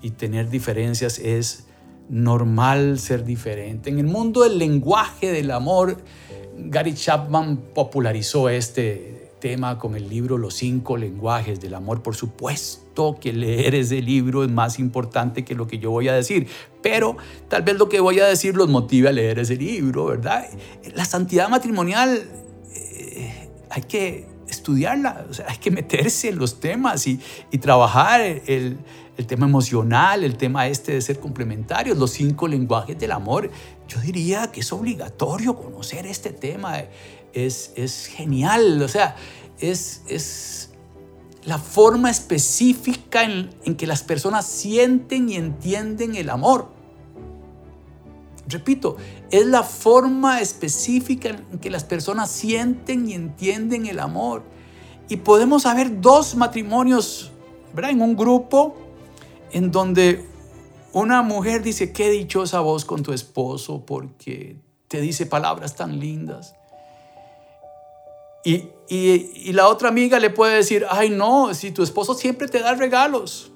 y 0.00 0.10
tener 0.10 0.48
diferencias 0.48 1.18
es 1.18 1.66
normal 2.08 3.00
ser 3.00 3.24
diferente. 3.24 3.90
En 3.90 3.98
el 3.98 4.06
mundo 4.06 4.44
del 4.44 4.58
lenguaje 4.58 5.32
del 5.32 5.50
amor, 5.50 5.96
Gary 6.56 6.94
Chapman 6.94 7.56
popularizó 7.74 8.48
este 8.48 9.13
tema 9.44 9.78
con 9.78 9.94
el 9.94 10.08
libro 10.08 10.38
Los 10.38 10.54
cinco 10.54 10.96
lenguajes 10.96 11.60
del 11.60 11.74
amor. 11.74 12.02
Por 12.02 12.16
supuesto 12.16 13.18
que 13.20 13.30
leer 13.34 13.74
ese 13.74 14.00
libro 14.00 14.42
es 14.42 14.50
más 14.50 14.78
importante 14.78 15.44
que 15.44 15.54
lo 15.54 15.66
que 15.66 15.78
yo 15.78 15.90
voy 15.90 16.08
a 16.08 16.14
decir, 16.14 16.46
pero 16.80 17.18
tal 17.48 17.60
vez 17.60 17.76
lo 17.76 17.90
que 17.90 18.00
voy 18.00 18.20
a 18.20 18.24
decir 18.24 18.56
los 18.56 18.70
motive 18.70 19.10
a 19.10 19.12
leer 19.12 19.38
ese 19.38 19.56
libro, 19.56 20.06
¿verdad? 20.06 20.46
La 20.94 21.04
santidad 21.04 21.50
matrimonial 21.50 22.22
eh, 22.74 23.50
hay 23.68 23.82
que 23.82 24.26
estudiarla, 24.48 25.26
o 25.28 25.34
sea, 25.34 25.44
hay 25.50 25.58
que 25.58 25.70
meterse 25.70 26.30
en 26.30 26.38
los 26.38 26.58
temas 26.58 27.06
y, 27.06 27.20
y 27.50 27.58
trabajar 27.58 28.22
el, 28.22 28.78
el 29.18 29.26
tema 29.26 29.44
emocional, 29.44 30.24
el 30.24 30.38
tema 30.38 30.68
este 30.68 30.92
de 30.92 31.02
ser 31.02 31.20
complementarios, 31.20 31.98
los 31.98 32.12
cinco 32.12 32.48
lenguajes 32.48 32.98
del 32.98 33.12
amor. 33.12 33.50
Yo 33.88 34.00
diría 34.00 34.50
que 34.50 34.60
es 34.60 34.72
obligatorio 34.72 35.54
conocer 35.54 36.06
este 36.06 36.30
tema 36.30 36.78
es, 37.34 38.06
genial, 38.06 38.80
o 38.82 38.88
sea, 38.88 39.16
es, 39.58 40.02
es 40.08 40.70
la 41.44 41.58
forma 41.58 42.10
específica 42.10 43.24
en, 43.24 43.50
en 43.64 43.76
que 43.76 43.86
las 43.86 44.02
personas 44.02 44.46
sienten 44.46 45.28
y 45.28 45.36
entienden 45.36 46.16
el 46.16 46.30
amor. 46.30 46.68
Repito, 48.46 48.96
es 49.30 49.46
la 49.46 49.62
forma 49.62 50.40
específica 50.40 51.30
en 51.30 51.58
que 51.58 51.70
las 51.70 51.84
personas 51.84 52.30
sienten 52.30 53.08
y 53.08 53.14
entienden 53.14 53.86
el 53.86 54.00
amor. 54.00 54.42
Y 55.08 55.16
podemos 55.16 55.66
haber 55.66 56.00
dos 56.00 56.34
matrimonios, 56.34 57.30
¿verdad? 57.74 57.90
En 57.90 58.02
un 58.02 58.16
grupo 58.16 58.76
en 59.52 59.70
donde 59.70 60.24
una 60.92 61.22
mujer 61.22 61.62
dice, 61.62 61.92
qué 61.92 62.10
dichosa 62.10 62.60
voz 62.60 62.84
con 62.84 63.02
tu 63.02 63.12
esposo 63.12 63.84
porque 63.84 64.56
te 64.88 65.00
dice 65.00 65.26
palabras 65.26 65.74
tan 65.74 65.98
lindas. 65.98 66.54
Y, 68.44 68.68
la 69.52 69.68
otra 69.68 69.88
amiga 69.88 70.20
le 70.20 70.28
puede 70.30 70.56
decir, 70.56 70.84
ay 70.90 71.08
no, 71.08 71.54
si 71.54 71.70
tu 71.70 71.82
esposo 71.82 72.14
siempre 72.14 72.48
te 72.48 72.60
da 72.60 72.74
regalos 72.74 73.50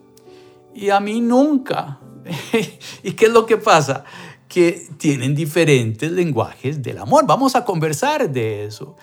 y 0.74 0.90
a 0.90 1.01
mí 1.01 1.20
nunca. 1.20 1.98
¿Y 3.03 3.12
qué 3.12 3.27
es 3.27 3.33
lo 3.33 3.46
que 3.46 3.57
pasa? 3.57 4.05
Que 4.48 4.87
tienen 4.96 5.35
diferentes 5.35 6.11
lenguajes 6.11 6.83
del 6.83 6.98
amor. 6.98 7.27
Vamos 7.27 7.55
a 7.57 7.64
conversar 7.64 8.31
de 8.31 8.64
eso. 8.64 8.96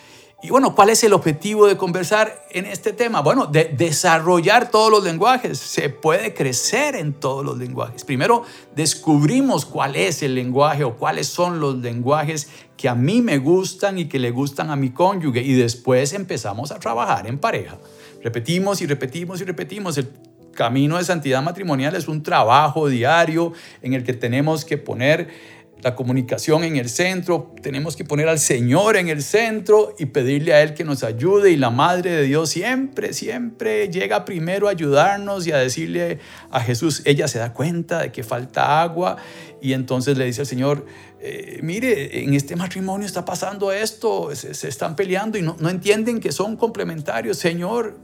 Y 0.46 0.50
bueno, 0.50 0.76
¿cuál 0.76 0.92
es 0.92 1.04
el 1.04 1.12
objetivo 1.14 1.66
de 1.66 1.76
conversar 1.76 2.46
en 2.52 2.68
este 2.68 2.94
tema? 2.94 3.22
Bueno, 3.22 3.48
de 3.48 3.64
desarrollar 3.64 4.70
todos 4.70 4.92
los 4.92 5.04
lenguajes. 5.04 5.58
Se 5.58 5.90
puede 5.90 6.36
crecer 6.36 6.96
en 6.96 7.14
todos 7.14 7.44
los 7.44 7.58
lenguajes. 7.58 8.04
Primero, 8.04 8.44
descubrimos 8.76 9.66
cuál 9.66 9.96
es 9.96 10.22
el 10.22 10.36
lenguaje 10.36 10.84
o 10.84 10.98
cuáles 10.98 11.26
son 11.26 11.60
los 11.60 11.78
lenguajes 11.78 12.48
que 12.78 12.88
a 12.88 12.94
mí 12.94 13.24
me 13.24 13.40
gustan 13.40 13.98
y 13.98 14.06
que 14.06 14.20
le 14.20 14.30
gustan 14.30 14.70
a 14.70 14.76
mi 14.76 14.92
cónyuge. 14.92 15.42
Y 15.42 15.54
después 15.54 16.14
empezamos 16.14 16.72
a 16.72 16.78
trabajar 16.78 17.26
en 17.26 17.40
pareja. 17.40 17.80
Repetimos 18.24 18.82
y 18.82 18.86
repetimos 18.86 19.42
y 19.42 19.46
repetimos. 19.46 19.98
El 19.98 20.12
camino 20.54 20.98
de 20.98 21.06
santidad 21.06 21.42
matrimonial 21.42 21.96
es 21.96 22.08
un 22.08 22.22
trabajo 22.22 22.88
diario 22.88 23.52
en 23.82 23.96
el 23.96 24.04
que 24.04 24.14
tenemos 24.14 24.64
que 24.64 24.78
poner 24.78 25.55
la 25.82 25.96
comunicación 25.96 26.64
en 26.64 26.78
el 26.78 26.90
centro, 26.90 27.54
tenemos 27.62 27.96
que 27.96 28.04
poner 28.04 28.28
al 28.28 28.40
Señor 28.40 28.98
en 28.98 29.08
el 29.08 29.22
centro 29.22 29.94
y 30.00 30.08
pedirle 30.08 30.54
a 30.54 30.62
Él 30.62 30.74
que 30.74 30.84
nos 30.84 31.04
ayude 31.04 31.52
y 31.52 31.58
la 31.58 31.70
Madre 31.70 32.12
de 32.12 32.24
Dios 32.24 32.50
siempre, 32.50 33.14
siempre 33.14 33.90
llega 33.90 34.26
primero 34.26 34.68
a 34.68 34.72
ayudarnos 34.72 35.46
y 35.46 35.52
a 35.52 35.58
decirle 35.58 36.20
a 36.50 36.62
Jesús, 36.62 37.02
ella 37.06 37.28
se 37.28 37.40
da 37.40 37.54
cuenta 37.54 38.02
de 38.02 38.12
que 38.12 38.24
falta 38.24 38.82
agua 38.82 39.18
y 39.62 39.74
entonces 39.74 40.18
le 40.18 40.26
dice 40.26 40.42
al 40.42 40.48
Señor, 40.48 40.86
eh, 41.20 41.60
mire, 41.62 42.24
en 42.24 42.34
este 42.34 42.56
matrimonio 42.56 43.06
está 43.06 43.26
pasando 43.26 43.72
esto, 43.72 44.34
se, 44.36 44.68
están 44.68 44.96
peleando 44.96 45.38
y 45.38 45.42
no, 45.42 45.56
no 45.60 45.70
entienden 45.70 46.20
que 46.20 46.32
son 46.32 46.56
complementarios, 46.56 47.38
Señor, 47.38 47.98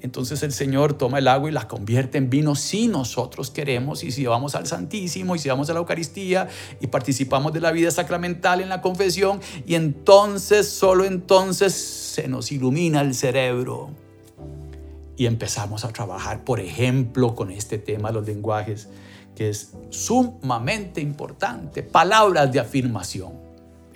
entonces 0.00 0.42
el 0.42 0.52
Señor 0.52 0.94
toma 0.94 1.18
el 1.18 1.28
agua 1.28 1.48
y 1.48 1.52
la 1.52 1.66
convierte 1.66 2.18
en 2.18 2.30
vino 2.30 2.54
si 2.54 2.86
nosotros 2.86 3.50
queremos 3.50 4.04
y 4.04 4.12
si 4.12 4.26
vamos 4.26 4.54
al 4.54 4.66
Santísimo 4.66 5.34
y 5.34 5.38
si 5.38 5.48
vamos 5.48 5.68
a 5.70 5.72
la 5.72 5.80
Eucaristía 5.80 6.48
y 6.80 6.86
participamos 6.86 7.52
de 7.52 7.60
la 7.60 7.72
vida 7.72 7.90
sacramental 7.90 8.60
en 8.60 8.68
la 8.68 8.80
confesión 8.80 9.40
y 9.66 9.74
entonces, 9.74 10.68
solo 10.68 11.04
entonces 11.04 11.74
se 11.74 12.28
nos 12.28 12.52
ilumina 12.52 13.00
el 13.00 13.14
cerebro 13.14 13.90
y 15.16 15.26
empezamos 15.26 15.84
a 15.84 15.88
trabajar, 15.88 16.44
por 16.44 16.60
ejemplo, 16.60 17.34
con 17.34 17.50
este 17.50 17.78
tema, 17.78 18.12
los 18.12 18.24
lenguajes, 18.24 18.88
que 19.34 19.48
es 19.48 19.72
sumamente 19.90 21.00
importante, 21.00 21.82
palabras 21.82 22.52
de 22.52 22.60
afirmación 22.60 23.47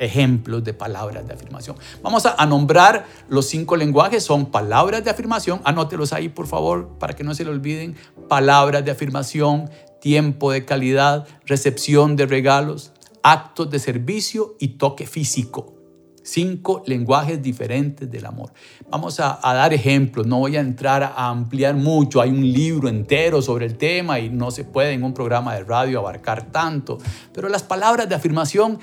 ejemplos 0.02 0.64
de 0.64 0.74
palabras 0.74 1.26
de 1.26 1.32
afirmación. 1.32 1.76
Vamos 2.02 2.26
a, 2.26 2.44
nombrar 2.46 3.06
los 3.28 3.46
cinco 3.46 3.76
lenguajes, 3.76 4.24
son 4.24 4.46
palabras 4.46 5.04
de 5.04 5.10
afirmación, 5.10 5.60
anótelos 5.64 6.12
ahí 6.12 6.28
por 6.28 6.48
favor 6.48 6.98
para 6.98 7.14
que 7.14 7.22
no 7.22 7.34
se 7.34 7.44
le 7.44 7.50
olviden, 7.50 7.94
palabras 8.28 8.84
de 8.84 8.90
afirmación, 8.90 9.70
tiempo 10.00 10.50
de 10.50 10.64
calidad, 10.64 11.26
recepción 11.46 12.16
de 12.16 12.26
regalos, 12.26 12.92
actos 13.22 13.70
de 13.70 13.78
servicio 13.78 14.56
y 14.58 14.68
toque 14.68 15.06
físico. 15.06 15.74
Cinco 16.24 16.84
lenguajes 16.86 17.42
diferentes 17.42 18.08
del 18.08 18.26
amor. 18.26 18.52
Vamos 18.88 19.18
a, 19.18 19.40
a, 19.42 19.54
dar 19.54 19.72
ejemplos, 19.72 20.24
no 20.24 20.38
voy 20.38 20.56
a 20.56 20.60
entrar 20.60 21.02
a 21.02 21.28
ampliar 21.28 21.74
mucho, 21.74 22.20
hay 22.20 22.30
un 22.30 22.52
libro 22.52 22.88
entero 22.88 23.42
sobre 23.42 23.66
el 23.66 23.76
tema 23.76 24.20
y 24.20 24.30
no 24.30 24.52
se 24.52 24.64
puede 24.64 24.92
en 24.92 25.02
un 25.02 25.14
programa 25.14 25.54
de 25.54 25.64
radio 25.64 25.98
abarcar 25.98 26.50
tanto, 26.52 26.98
pero 27.32 27.48
las 27.48 27.64
palabras 27.64 28.08
de 28.08 28.14
afirmación 28.14 28.78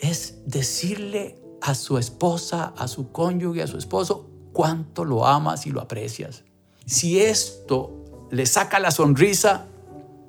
es 0.00 0.38
decirle 0.46 1.38
a 1.60 1.74
su 1.74 1.98
esposa, 1.98 2.72
a 2.76 2.88
su 2.88 3.12
cónyuge, 3.12 3.62
a 3.62 3.66
su 3.66 3.76
esposo, 3.76 4.30
cuánto 4.52 5.04
lo 5.04 5.26
amas 5.26 5.66
y 5.66 5.70
lo 5.70 5.80
aprecias. 5.80 6.44
Si 6.86 7.20
esto 7.20 8.26
le 8.30 8.46
saca 8.46 8.80
la 8.80 8.90
sonrisa, 8.90 9.66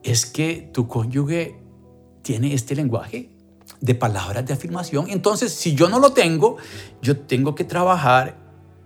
es 0.04 0.26
que 0.26 0.70
tu 0.74 0.88
cónyuge 0.88 1.60
tiene 2.22 2.54
este 2.54 2.76
lenguaje 2.76 3.30
de 3.80 3.96
palabras 3.96 4.46
de 4.46 4.54
afirmación. 4.54 5.10
Entonces, 5.10 5.54
si 5.54 5.74
yo 5.74 5.90
no 5.90 6.00
lo 6.00 6.14
tengo, 6.14 6.58
yo 7.02 7.18
tengo 7.18 7.56
que 7.56 7.64
trabajar 7.64 8.38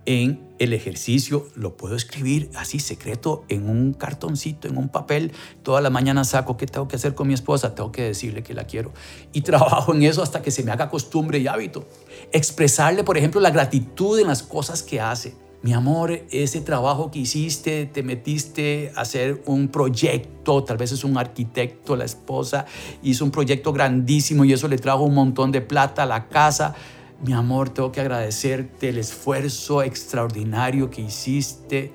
en 0.06 0.46
el 0.58 0.72
ejercicio, 0.72 1.48
lo 1.54 1.76
puedo 1.76 1.96
escribir 1.96 2.50
así 2.54 2.78
secreto 2.78 3.44
en 3.48 3.68
un 3.68 3.92
cartoncito, 3.92 4.68
en 4.68 4.78
un 4.78 4.88
papel. 4.88 5.32
Toda 5.62 5.80
la 5.80 5.90
mañana 5.90 6.24
saco 6.24 6.56
qué 6.56 6.66
tengo 6.66 6.88
que 6.88 6.96
hacer 6.96 7.14
con 7.14 7.28
mi 7.28 7.34
esposa, 7.34 7.74
tengo 7.74 7.92
que 7.92 8.02
decirle 8.02 8.42
que 8.42 8.54
la 8.54 8.64
quiero. 8.64 8.92
Y 9.32 9.40
trabajo 9.42 9.92
en 9.94 10.02
eso 10.04 10.22
hasta 10.22 10.40
que 10.40 10.50
se 10.50 10.62
me 10.62 10.70
haga 10.70 10.88
costumbre 10.88 11.38
y 11.38 11.46
hábito. 11.46 11.86
Expresarle, 12.32 13.04
por 13.04 13.18
ejemplo, 13.18 13.40
la 13.40 13.50
gratitud 13.50 14.18
en 14.18 14.28
las 14.28 14.42
cosas 14.42 14.82
que 14.82 15.00
hace. 15.00 15.34
Mi 15.62 15.72
amor, 15.72 16.12
ese 16.30 16.60
trabajo 16.60 17.10
que 17.10 17.18
hiciste, 17.18 17.86
te 17.86 18.02
metiste 18.02 18.92
a 18.94 19.00
hacer 19.00 19.42
un 19.46 19.68
proyecto, 19.68 20.62
tal 20.62 20.76
vez 20.76 20.92
es 20.92 21.02
un 21.02 21.18
arquitecto, 21.18 21.96
la 21.96 22.04
esposa 22.04 22.66
hizo 23.02 23.24
un 23.24 23.32
proyecto 23.32 23.72
grandísimo 23.72 24.44
y 24.44 24.52
eso 24.52 24.68
le 24.68 24.78
trajo 24.78 25.02
un 25.02 25.14
montón 25.14 25.50
de 25.50 25.62
plata 25.62 26.04
a 26.04 26.06
la 26.06 26.28
casa 26.28 26.76
mi 27.22 27.32
amor, 27.32 27.70
tengo 27.70 27.92
que 27.92 28.00
agradecerte 28.00 28.90
el 28.90 28.98
esfuerzo 28.98 29.82
extraordinario 29.82 30.90
que 30.90 31.02
hiciste 31.02 31.92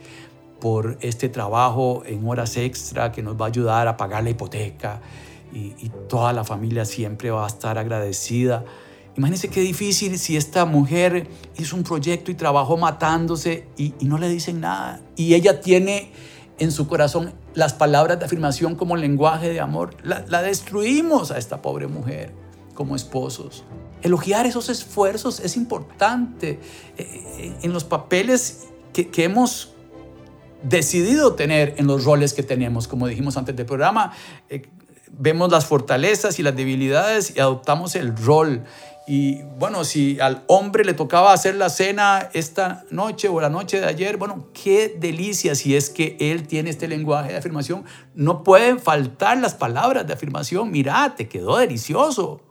por 0.59 0.97
este 1.01 1.29
trabajo 1.29 2.03
en 2.05 2.27
horas 2.27 2.57
extra 2.57 3.11
que 3.11 3.21
nos 3.21 3.39
va 3.39 3.45
a 3.45 3.47
ayudar 3.49 3.87
a 3.87 3.97
pagar 3.97 4.23
la 4.23 4.31
hipoteca 4.31 5.01
y, 5.53 5.89
toda 6.07 6.33
la 6.33 6.43
familia 6.43 6.85
siempre 6.85 7.29
va 7.29 7.43
a 7.43 7.47
estar 7.47 7.77
agradecida. 7.77 8.63
Imagínense 9.17 9.49
qué 9.49 9.61
difícil 9.61 10.17
si 10.17 10.37
esta 10.37 10.65
mujer 10.65 11.27
hizo 11.57 11.75
un 11.75 11.83
proyecto 11.83 12.31
y 12.31 12.35
trabajó 12.35 12.77
matándose 12.77 13.67
y, 13.77 13.93
no 14.01 14.17
le 14.17 14.29
dicen 14.29 14.61
nada. 14.61 15.01
Y 15.15 15.33
ella 15.33 15.61
tiene 15.61 16.11
en 16.57 16.71
su 16.71 16.87
corazón 16.87 17.33
las 17.53 17.73
palabras 17.73 18.19
de 18.19 18.25
afirmación 18.25 18.75
como 18.75 18.95
lenguaje 18.95 19.49
de 19.49 19.59
amor. 19.59 19.95
la 20.03 20.41
destruimos 20.41 21.31
a 21.31 21.37
esta 21.37 21.61
pobre 21.61 21.87
mujer 21.87 22.33
como 22.73 22.95
esposos. 22.95 23.65
Elogiar 24.01 24.47
esos 24.47 24.69
esfuerzos 24.69 25.39
es 25.39 25.55
importante 25.55 26.59
eh, 26.97 27.23
eh, 27.37 27.53
en 27.61 27.71
los 27.71 27.83
papeles 27.83 28.67
que, 28.93 29.09
hemos 29.23 29.73
decidido 30.63 31.35
tener 31.35 31.75
en 31.77 31.87
los 31.87 32.03
roles 32.03 32.33
que 32.33 32.43
tenemos. 32.43 32.87
Como 32.87 33.07
dijimos 33.07 33.37
antes 33.37 33.55
del 33.55 33.65
programa, 33.65 34.13
eh, 34.49 34.63
vemos 35.11 35.51
las 35.51 35.65
fortalezas 35.65 36.39
y 36.39 36.43
las 36.43 36.55
debilidades 36.55 37.35
y 37.35 37.39
adoptamos 37.39 37.95
el 37.95 38.15
rol. 38.17 38.63
Y 39.07 39.43
bueno, 39.59 39.83
si 39.83 40.19
al 40.19 40.43
hombre 40.47 40.83
le 40.83 40.93
tocaba 40.93 41.33
hacer 41.33 41.55
la 41.55 41.69
cena 41.69 42.29
esta 42.33 42.85
noche 42.89 43.27
o 43.29 43.39
la 43.39 43.49
noche 43.49 43.79
de 43.81 43.85
ayer, 43.85 44.17
bueno, 44.17 44.47
qué 44.53 44.95
delicia 44.99 45.53
si 45.53 45.75
es 45.75 45.89
que 45.89 46.17
él 46.19 46.47
tiene 46.47 46.71
este 46.71 46.87
lenguaje 46.87 47.31
de 47.31 47.37
afirmación. 47.37 47.83
No 48.15 48.43
pueden 48.43 48.79
faltar 48.79 49.37
las 49.37 49.53
palabras 49.53 50.07
de 50.07 50.13
afirmación. 50.13 50.71
Mira, 50.71 51.13
te 51.15 51.27
quedó 51.27 51.57
delicioso 51.57 52.41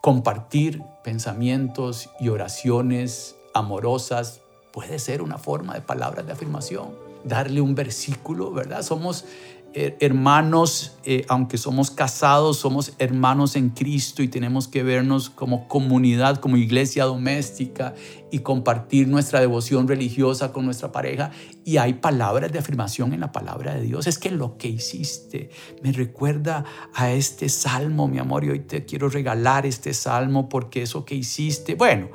Compartir 0.00 0.82
pensamientos 1.04 2.08
y 2.20 2.30
oraciones 2.30 3.36
amorosas 3.52 4.40
puede 4.72 4.98
ser 4.98 5.20
una 5.20 5.36
forma 5.36 5.74
de 5.74 5.82
palabras 5.82 6.26
de 6.26 6.32
afirmación. 6.32 6.88
Darle 7.24 7.60
un 7.60 7.74
versículo, 7.74 8.50
¿verdad? 8.50 8.82
Somos 8.82 9.26
hermanos, 9.72 10.96
eh, 11.04 11.24
aunque 11.28 11.56
somos 11.56 11.90
casados, 11.90 12.58
somos 12.58 12.92
hermanos 12.98 13.54
en 13.54 13.70
Cristo 13.70 14.22
y 14.22 14.28
tenemos 14.28 14.66
que 14.66 14.82
vernos 14.82 15.30
como 15.30 15.68
comunidad, 15.68 16.38
como 16.38 16.56
iglesia 16.56 17.04
doméstica 17.04 17.94
y 18.30 18.40
compartir 18.40 19.06
nuestra 19.06 19.40
devoción 19.40 19.86
religiosa 19.86 20.52
con 20.52 20.64
nuestra 20.64 20.90
pareja. 20.90 21.30
Y 21.64 21.76
hay 21.76 21.94
palabras 21.94 22.50
de 22.52 22.58
afirmación 22.58 23.12
en 23.12 23.20
la 23.20 23.32
palabra 23.32 23.74
de 23.74 23.82
Dios. 23.82 24.06
Es 24.06 24.18
que 24.18 24.30
lo 24.30 24.56
que 24.58 24.68
hiciste 24.68 25.50
me 25.82 25.92
recuerda 25.92 26.64
a 26.94 27.12
este 27.12 27.48
salmo, 27.48 28.08
mi 28.08 28.18
amor, 28.18 28.44
y 28.44 28.50
hoy 28.50 28.60
te 28.60 28.84
quiero 28.84 29.08
regalar 29.08 29.66
este 29.66 29.94
salmo 29.94 30.48
porque 30.48 30.82
eso 30.82 31.04
que 31.04 31.14
hiciste, 31.14 31.76
bueno, 31.76 32.08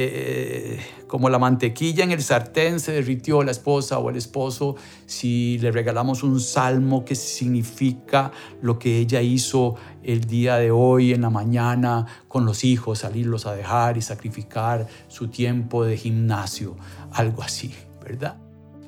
eh, 0.00 0.78
como 1.08 1.28
la 1.28 1.40
mantequilla 1.40 2.04
en 2.04 2.12
el 2.12 2.22
sartén 2.22 2.78
se 2.78 2.92
derritió 2.92 3.42
la 3.42 3.50
esposa 3.50 3.98
o 3.98 4.10
el 4.10 4.16
esposo, 4.16 4.76
si 5.06 5.58
le 5.58 5.72
regalamos 5.72 6.22
un 6.22 6.38
salmo 6.38 7.04
que 7.04 7.16
significa 7.16 8.30
lo 8.62 8.78
que 8.78 8.98
ella 8.98 9.22
hizo 9.22 9.74
el 10.04 10.20
día 10.26 10.54
de 10.54 10.70
hoy 10.70 11.12
en 11.12 11.22
la 11.22 11.30
mañana 11.30 12.06
con 12.28 12.46
los 12.46 12.62
hijos, 12.62 13.00
salirlos 13.00 13.46
a 13.46 13.54
dejar 13.54 13.96
y 13.96 14.02
sacrificar 14.02 14.86
su 15.08 15.26
tiempo 15.26 15.84
de 15.84 15.96
gimnasio, 15.96 16.76
algo 17.10 17.42
así, 17.42 17.74
¿verdad? 18.00 18.36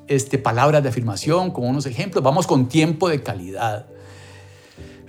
Este, 0.07 0.37
palabras 0.37 0.81
de 0.81 0.87
afirmación, 0.87 1.51
como 1.51 1.67
unos 1.67 1.87
ejemplos, 1.87 2.23
vamos 2.23 2.47
con 2.47 2.69
tiempo 2.69 3.09
de 3.09 3.21
calidad 3.21 3.85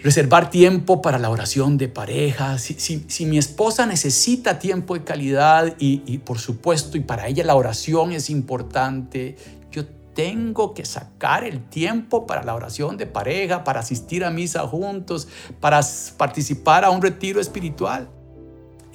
reservar 0.03 0.51
tiempo 0.51 1.01
para 1.01 1.19
la 1.19 1.31
oración 1.31 1.79
de 1.79 1.89
pareja. 1.89 2.59
Si, 2.59 3.27
mi 3.27 3.39
esposa 3.39 3.87
necesita 3.87 4.59
tiempo 4.59 4.95
de 4.95 5.05
calidad 5.05 5.75
y, 5.79 6.19
por 6.19 6.39
supuesto, 6.39 6.97
y 6.97 7.01
para 7.01 7.29
ella 7.29 7.45
la 7.45 7.55
oración 7.55 8.13
es 8.13 8.29
importante, 8.29 9.37
yo 9.71 9.85
tengo 10.15 10.75
que 10.75 10.85
sacar 10.85 11.45
el 11.45 11.63
tiempo 11.65 12.27
para 12.27 12.43
la 12.43 12.55
oración 12.55 12.97
de 12.97 13.07
pareja, 13.07 13.65
para 13.65 13.81
asistir 13.81 14.25
a 14.25 14.31
misa 14.31 14.67
juntos, 14.67 15.29
para 15.61 15.81
participar 16.17 16.85
a 16.85 16.91
un 16.91 17.01
retiro 17.01 17.41
espiritual. 17.41 18.09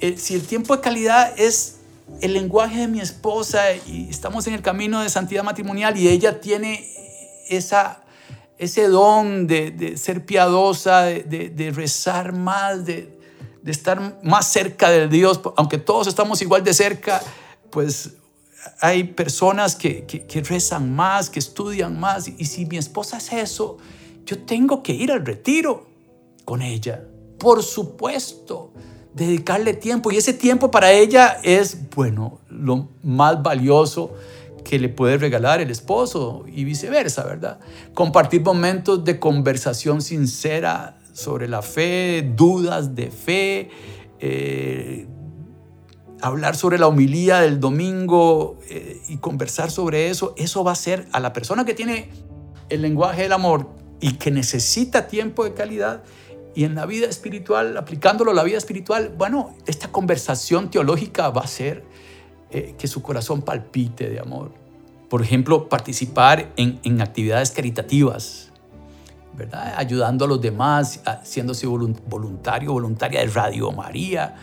Eh, 0.00 0.16
si 0.16 0.34
el 0.34 0.42
tiempo 0.42 0.76
de 0.76 0.82
calidad 0.82 1.32
es 1.38 1.78
el 2.20 2.34
lenguaje 2.34 2.80
de 2.80 2.88
mi 2.88 3.00
esposa 3.00 3.60
y 3.86 4.08
estamos 4.08 4.46
en 4.46 4.54
el 4.54 4.62
camino 4.62 5.00
de 5.00 5.08
santidad 5.08 5.42
matrimonial 5.42 5.98
y 5.98 6.08
ella 6.08 6.40
tiene 6.40 6.88
esa 7.48 8.02
ese 8.58 8.88
don 8.88 9.46
de, 9.46 9.96
ser 9.96 10.24
piadosa, 10.24 11.02
de, 11.02 11.72
rezar 11.74 12.32
más, 12.32 12.84
de, 12.84 13.16
estar 13.64 14.20
más 14.22 14.48
cerca 14.48 14.90
de 14.90 15.08
Dios, 15.08 15.40
aunque 15.56 15.78
todos 15.78 16.06
estamos 16.08 16.42
igual 16.42 16.64
de 16.64 16.74
cerca, 16.74 17.22
pues 17.70 18.14
hay 18.80 19.04
personas 19.04 19.76
que, 19.76 20.04
que, 20.04 20.40
rezan 20.42 20.94
más, 20.94 21.30
que 21.30 21.38
estudian 21.38 21.98
más, 21.98 22.28
y 22.28 22.44
si 22.44 22.66
mi 22.66 22.76
esposa 22.76 23.18
hace 23.18 23.40
eso, 23.40 23.78
yo 24.26 24.38
tengo 24.44 24.82
que 24.82 24.92
ir 24.92 25.12
al 25.12 25.24
retiro 25.24 25.86
con 26.44 26.60
ella, 26.60 27.04
por 27.38 27.62
supuesto, 27.62 28.72
dedicarle 29.14 29.74
tiempo, 29.74 30.10
y 30.10 30.16
ese 30.16 30.32
tiempo 30.32 30.70
para 30.70 30.90
ella 30.90 31.38
es, 31.44 31.88
bueno, 31.90 32.40
lo 32.48 32.88
más 33.02 33.40
valioso 33.40 34.14
que 34.68 34.78
le 34.78 34.90
puede 34.90 35.16
regalar 35.16 35.62
el 35.62 35.70
esposo 35.70 36.44
y 36.46 36.64
viceversa, 36.64 37.24
¿verdad? 37.24 37.58
Compartir 37.94 38.42
momentos 38.42 39.02
de 39.02 39.18
conversación 39.18 40.02
sincera 40.02 40.98
sobre 41.14 41.48
la 41.48 41.62
fe, 41.62 42.30
dudas 42.36 42.94
de 42.94 43.10
fe, 43.10 43.70
eh, 44.20 45.06
hablar 46.20 46.54
sobre 46.54 46.76
la 46.76 46.86
homilía 46.86 47.40
del 47.40 47.60
domingo 47.60 48.58
eh, 48.68 49.00
y 49.08 49.16
conversar 49.16 49.70
sobre 49.70 50.10
eso, 50.10 50.34
eso 50.36 50.62
va 50.64 50.72
a 50.72 50.74
ser 50.74 51.08
a 51.12 51.20
la 51.20 51.32
persona 51.32 51.64
que 51.64 51.72
tiene 51.72 52.10
el 52.68 52.82
lenguaje 52.82 53.22
del 53.22 53.32
amor 53.32 53.70
y 54.00 54.16
que 54.16 54.30
necesita 54.30 55.06
tiempo 55.06 55.44
de 55.44 55.54
calidad 55.54 56.02
y 56.54 56.64
en 56.64 56.74
la 56.74 56.84
vida 56.84 57.06
espiritual, 57.06 57.74
aplicándolo 57.78 58.32
a 58.32 58.34
la 58.34 58.42
vida 58.42 58.58
espiritual, 58.58 59.14
bueno, 59.16 59.56
esta 59.66 59.90
conversación 59.90 60.70
teológica 60.70 61.30
va 61.30 61.40
a 61.40 61.46
ser 61.46 61.84
eh, 62.50 62.74
que 62.78 62.86
su 62.86 63.00
corazón 63.00 63.40
palpite 63.40 64.10
de 64.10 64.20
amor. 64.20 64.57
Por 65.08 65.22
ejemplo, 65.22 65.68
participar 65.68 66.52
en, 66.56 67.00
actividades 67.00 67.50
caritativas, 67.50 68.50
¿verdad? 69.34 69.74
ayudando 69.76 70.24
a 70.24 70.28
los 70.28 70.40
demás, 70.40 71.00
haciéndose 71.04 71.66
voluntario, 71.66 72.72
voluntaria 72.72 73.20
de 73.20 73.26
Radio 73.28 73.72
María, 73.72 74.36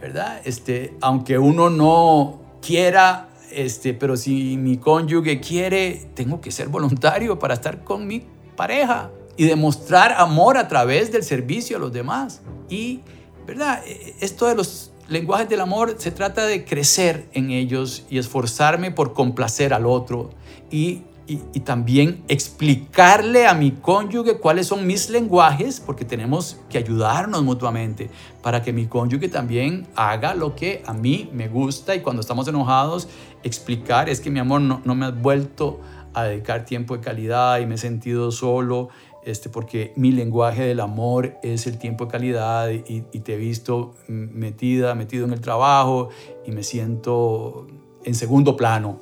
¿verdad? 0.00 0.40
Este, 0.44 0.94
aunque 1.00 1.38
uno 1.38 1.70
no 1.70 2.40
quiera, 2.60 3.28
este, 3.50 3.94
pero 3.94 4.16
si 4.16 4.56
mi 4.56 4.76
cónyuge 4.76 5.40
quiere, 5.40 6.10
tengo 6.14 6.40
que 6.40 6.50
ser 6.50 6.68
voluntario 6.68 7.38
para 7.38 7.54
estar 7.54 7.82
con 7.82 8.06
mi 8.06 8.22
pareja 8.56 9.10
y 9.36 9.44
demostrar 9.44 10.12
amor 10.12 10.56
a 10.56 10.68
través 10.68 11.10
del 11.10 11.24
servicio 11.24 11.76
a 11.76 11.80
los 11.80 11.92
demás. 11.92 12.42
Y, 12.68 13.00
¿verdad? 13.46 13.82
E, 13.86 14.14
esto 14.20 14.46
de 14.46 14.54
los 14.54 14.92
lenguajes 15.08 15.48
del 15.48 15.60
amor 15.60 15.96
se 15.98 16.10
trata 16.10 16.46
de 16.46 16.64
crecer 16.64 17.28
en 17.32 17.50
ellos 17.50 18.04
y 18.08 18.18
esforzarme 18.18 18.90
por 18.90 19.12
complacer 19.12 19.74
al 19.74 19.86
otro 19.86 20.30
y, 20.70 21.02
también 21.64 22.22
explicarle 22.28 23.46
a 23.46 23.54
mi 23.54 23.70
cónyuge 23.70 24.36
cuáles 24.36 24.66
son 24.66 24.86
mis 24.86 25.08
lenguajes, 25.08 25.80
porque 25.80 26.04
tenemos 26.04 26.60
que 26.68 26.76
ayudarnos 26.76 27.42
mutuamente 27.42 28.10
para 28.42 28.60
que 28.60 28.74
mi 28.74 28.84
cónyuge 28.86 29.30
también 29.30 29.86
haga 29.96 30.34
lo 30.34 30.54
que 30.54 30.82
a 30.84 30.92
mí 30.92 31.30
me 31.32 31.48
gusta. 31.48 31.94
Y 31.94 32.00
cuando 32.00 32.20
estamos 32.20 32.46
enojados, 32.46 33.08
explicar, 33.42 34.10
es 34.10 34.20
que 34.20 34.28
mi 34.28 34.38
amor 34.38 34.60
no, 34.60 34.82
no 34.84 34.94
me 34.94 35.06
has 35.06 35.18
vuelto 35.18 35.80
a 36.12 36.24
dedicar 36.24 36.66
tiempo 36.66 36.94
de 36.94 37.02
calidad 37.02 37.58
y 37.58 37.64
me 37.64 37.76
he 37.76 37.78
sentido 37.78 38.30
solo 38.30 38.90
este, 39.24 39.48
porque 39.48 39.92
mi 39.96 40.12
lenguaje 40.12 40.64
del 40.64 40.80
amor 40.80 41.38
es 41.42 41.66
el 41.66 41.78
tiempo 41.78 42.04
de 42.06 42.10
calidad 42.10 42.68
y, 42.70 43.00
te 43.00 43.34
he 43.34 43.36
visto 43.36 43.94
metida, 44.06 44.94
metido 44.94 45.24
en 45.24 45.32
el 45.32 45.40
trabajo 45.40 46.10
y 46.46 46.52
me 46.52 46.62
siento 46.62 47.66
en 48.04 48.14
segundo 48.14 48.56
plano. 48.56 49.00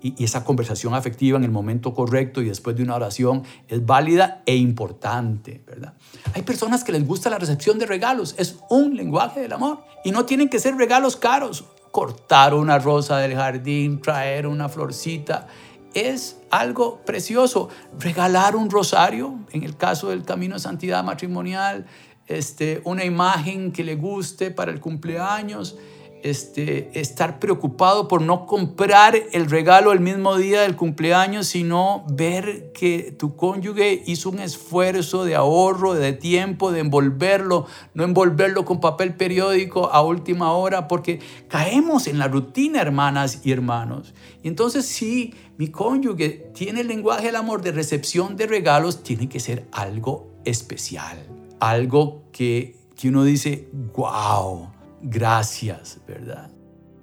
Y, 0.00 0.22
esa 0.22 0.44
conversación 0.44 0.94
afectiva 0.94 1.36
en 1.36 1.44
el 1.44 1.50
momento 1.50 1.94
correcto 1.94 2.42
y 2.42 2.48
después 2.48 2.76
de 2.76 2.84
una 2.84 2.94
oración 2.94 3.42
es 3.66 3.84
válida 3.84 4.42
e 4.46 4.54
importante, 4.54 5.62
¿verdad? 5.66 5.94
Hay 6.34 6.42
personas 6.42 6.84
que 6.84 6.92
les 6.92 7.04
gusta 7.04 7.28
la 7.28 7.38
recepción 7.38 7.78
de 7.78 7.86
regalos, 7.86 8.34
es 8.38 8.58
un 8.70 8.96
lenguaje 8.96 9.40
del 9.40 9.52
amor 9.52 9.80
y 10.04 10.12
no 10.12 10.24
tienen 10.26 10.48
que 10.48 10.60
ser 10.60 10.76
regalos 10.76 11.16
caros. 11.16 11.64
cortar 11.90 12.52
una 12.52 12.78
rosa 12.78 13.16
del 13.16 13.34
jardín, 13.34 14.02
traer 14.02 14.46
una 14.46 14.68
florcita, 14.68 15.46
es 15.94 16.36
algo 16.58 17.00
precioso. 17.04 17.68
Regalar 17.98 18.56
un 18.56 18.70
rosario, 18.70 19.38
en 19.52 19.62
el 19.62 19.76
caso 19.76 20.10
del 20.10 20.24
Camino 20.24 20.54
de 20.54 20.60
Santidad 20.60 21.04
Matrimonial, 21.04 21.86
este, 22.26 22.80
una 22.84 23.04
imagen 23.04 23.72
que 23.72 23.84
le 23.84 23.96
guste 23.96 24.50
para 24.50 24.72
el 24.72 24.80
cumpleaños, 24.80 25.76
este, 26.22 26.98
estar 26.98 27.38
preocupado 27.38 28.08
por 28.08 28.22
no 28.22 28.46
comprar 28.46 29.14
el 29.32 29.48
regalo 29.48 29.92
el 29.92 30.00
mismo 30.00 30.36
día 30.36 30.62
del 30.62 30.76
cumpleaños, 30.76 31.46
sino 31.46 32.04
ver 32.10 32.72
que 32.72 33.14
tu 33.16 33.36
cónyuge 33.36 34.02
hizo 34.06 34.30
un 34.30 34.40
esfuerzo 34.40 35.24
de 35.24 35.34
ahorro, 35.34 35.94
de 35.94 36.12
tiempo, 36.12 36.72
de 36.72 36.80
envolverlo, 36.80 37.66
no 37.94 38.04
envolverlo 38.04 38.64
con 38.64 38.80
papel 38.80 39.14
periódico 39.14 39.90
a 39.92 40.02
última 40.02 40.52
hora, 40.52 40.88
porque 40.88 41.20
caemos 41.48 42.06
en 42.06 42.18
la 42.18 42.28
rutina, 42.28 42.80
hermanas 42.80 43.40
y 43.44 43.52
hermanos. 43.52 44.14
Y 44.42 44.48
entonces 44.48 44.86
si 44.86 45.34
mi 45.58 45.68
cónyuge 45.68 46.50
tiene 46.54 46.80
el 46.80 46.88
lenguaje 46.88 47.26
del 47.26 47.36
amor 47.36 47.62
de 47.62 47.72
recepción 47.72 48.36
de 48.36 48.46
regalos, 48.46 49.02
tiene 49.02 49.28
que 49.28 49.40
ser 49.40 49.66
algo 49.72 50.28
especial, 50.44 51.18
algo 51.60 52.22
que, 52.32 52.76
que 52.96 53.08
uno 53.08 53.24
dice, 53.24 53.68
wow 53.94 54.75
gracias, 55.08 55.98
¿verdad? 56.06 56.50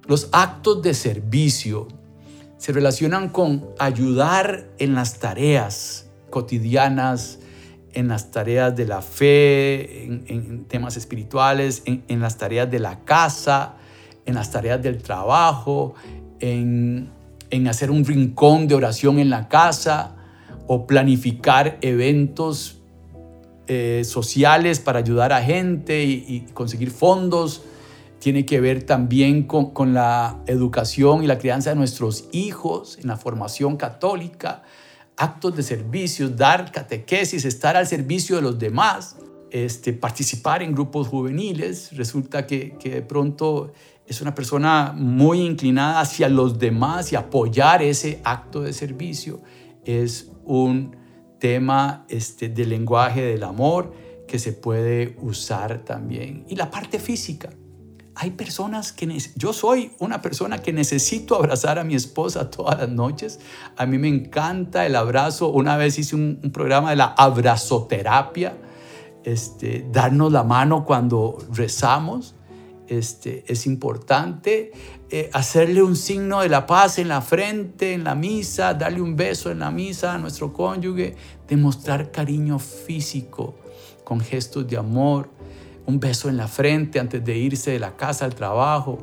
Los 0.06 0.28
actos 0.32 0.82
de 0.82 0.94
servicio 0.94 1.88
se 2.58 2.72
relacionan 2.72 3.30
con 3.30 3.66
ayudar 3.78 4.68
en 4.78 4.94
las 4.94 5.18
tareas 5.18 6.10
cotidianas, 6.30 7.38
en 7.92 8.08
las 8.08 8.30
tareas 8.30 8.74
de 8.76 8.86
la 8.86 9.00
fe, 9.00 10.04
en, 10.04 10.64
temas 10.66 10.96
espirituales, 10.96 11.82
en, 11.86 12.20
las 12.20 12.36
tareas 12.36 12.70
de 12.70 12.80
la 12.80 13.04
casa, 13.04 13.76
en 14.26 14.34
las 14.34 14.50
tareas 14.50 14.82
del 14.82 15.02
trabajo, 15.02 15.94
en, 16.40 17.10
hacer 17.68 17.90
un 17.90 18.04
rincón 18.04 18.66
de 18.66 18.74
oración 18.74 19.18
en 19.18 19.30
la 19.30 19.48
casa 19.48 20.16
o 20.66 20.86
planificar 20.86 21.78
eventos 21.82 22.80
eh, 23.68 24.02
sociales 24.04 24.80
para 24.80 24.98
ayudar 24.98 25.32
a 25.32 25.40
gente 25.40 26.02
y 26.04 26.46
conseguir 26.52 26.90
fondos 26.90 27.62
tiene 28.24 28.46
que 28.46 28.58
ver 28.58 28.84
también 28.84 29.42
con, 29.42 29.92
la 29.92 30.40
educación 30.46 31.22
y 31.22 31.26
la 31.26 31.36
crianza 31.36 31.68
de 31.68 31.76
nuestros 31.76 32.26
hijos, 32.32 32.96
en 32.98 33.08
la 33.08 33.18
formación 33.18 33.76
católica, 33.76 34.62
actos 35.18 35.54
de 35.54 35.62
servicio, 35.62 36.30
dar 36.30 36.72
catequesis, 36.72 37.44
estar 37.44 37.76
al 37.76 37.86
servicio 37.86 38.36
de 38.36 38.40
los 38.40 38.58
demás, 38.58 39.18
este, 39.50 39.92
participar 39.92 40.62
en 40.62 40.72
grupos 40.72 41.08
juveniles. 41.08 41.94
Resulta 41.98 42.46
que, 42.46 42.78
de 42.82 43.02
pronto 43.02 43.74
es 44.06 44.22
una 44.22 44.34
persona 44.34 44.94
muy 44.96 45.42
inclinada 45.42 46.00
hacia 46.00 46.30
los 46.30 46.58
demás 46.58 47.12
y 47.12 47.16
apoyar 47.16 47.82
ese 47.82 48.22
acto 48.24 48.62
de 48.62 48.72
servicio 48.72 49.42
es 49.84 50.30
un 50.46 50.96
tema 51.38 52.06
este, 52.08 52.48
del 52.48 52.70
lenguaje 52.70 53.20
del 53.20 53.42
amor 53.42 53.92
que 54.26 54.38
se 54.38 54.54
puede 54.54 55.14
usar 55.20 55.84
también. 55.84 56.46
Y 56.48 56.56
la 56.56 56.70
parte 56.70 56.98
física 56.98 57.50
hay 58.16 58.30
personas 58.30 58.92
que 58.92 59.18
yo 59.34 59.52
soy 59.52 59.92
una 59.98 60.22
persona 60.22 60.62
que 60.62 60.72
necesito 60.72 61.34
abrazar 61.34 61.78
a 61.78 61.84
mi 61.84 61.94
esposa 61.94 62.50
todas 62.50 62.78
las 62.78 62.88
noches. 62.88 63.40
A 63.76 63.86
mí 63.86 63.98
me 63.98 64.08
encanta 64.08 64.86
el 64.86 64.94
abrazo. 64.94 65.48
Una 65.48 65.76
vez 65.76 65.98
hice 65.98 66.14
un, 66.14 66.50
programa 66.52 66.90
de 66.90 66.96
la 66.96 67.14
abrazoterapia, 67.16 68.56
este, 69.24 69.86
darnos 69.90 70.30
la 70.32 70.44
mano 70.44 70.84
cuando 70.84 71.38
rezamos. 71.52 72.34
Este, 72.86 73.44
es 73.50 73.66
importante 73.66 74.72
eh, 75.10 75.30
hacerle 75.32 75.82
un 75.82 75.96
signo 75.96 76.42
de 76.42 76.50
la 76.50 76.66
paz 76.66 76.98
en 76.98 77.08
la 77.08 77.22
frente, 77.22 77.94
en 77.94 78.04
la 78.04 78.14
misa, 78.14 78.74
darle 78.74 79.00
un 79.00 79.16
beso 79.16 79.50
en 79.50 79.60
la 79.60 79.70
misa 79.70 80.12
a 80.12 80.18
nuestro 80.18 80.52
cónyuge, 80.52 81.16
demostrar 81.48 82.10
cariño 82.10 82.58
físico 82.58 83.54
con 84.04 84.20
gestos 84.20 84.68
de 84.68 84.76
amor 84.76 85.30
un 85.86 86.00
beso 86.00 86.28
en 86.28 86.36
la 86.36 86.48
frente 86.48 86.98
antes 86.98 87.24
de 87.24 87.36
irse 87.36 87.70
de 87.70 87.78
la 87.78 87.96
casa 87.96 88.24
al 88.24 88.34
trabajo. 88.34 88.98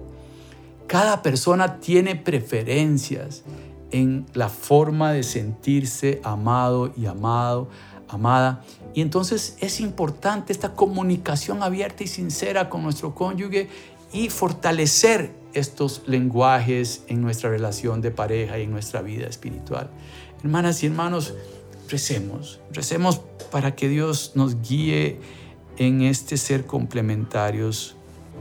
Cada 0.87 1.21
persona 1.21 1.79
tiene 1.79 2.15
preferencias 2.15 3.43
en 3.91 4.25
la 4.33 4.49
forma 4.49 5.11
de 5.11 5.23
sentirse 5.23 6.21
amado 6.23 6.93
y 6.97 7.05
amado, 7.05 7.69
amada. 8.07 8.63
Y 8.93 9.01
entonces 9.01 9.57
es 9.59 9.79
importante 9.79 10.51
esta 10.51 10.73
comunicación 10.73 11.63
abierta 11.63 12.03
y 12.03 12.07
sincera 12.07 12.69
con 12.69 12.83
nuestro 12.83 13.15
cónyuge 13.15 13.69
y 14.11 14.29
fortalecer 14.29 15.33
estos 15.53 16.03
lenguajes 16.07 17.03
en 17.07 17.21
nuestra 17.21 17.49
relación 17.49 18.01
de 18.01 18.11
pareja 18.11 18.57
y 18.59 18.63
en 18.63 18.71
nuestra 18.71 19.01
vida 19.01 19.27
espiritual. 19.27 19.89
Hermanas 20.43 20.83
y 20.83 20.87
hermanos, 20.87 21.33
recemos, 21.89 22.59
recemos 22.71 23.21
para 23.51 23.75
que 23.75 23.89
Dios 23.89 24.31
nos 24.35 24.61
guíe 24.61 25.19
en 25.87 26.03
este 26.03 26.37
ser 26.37 26.67
complementarios. 26.67 27.95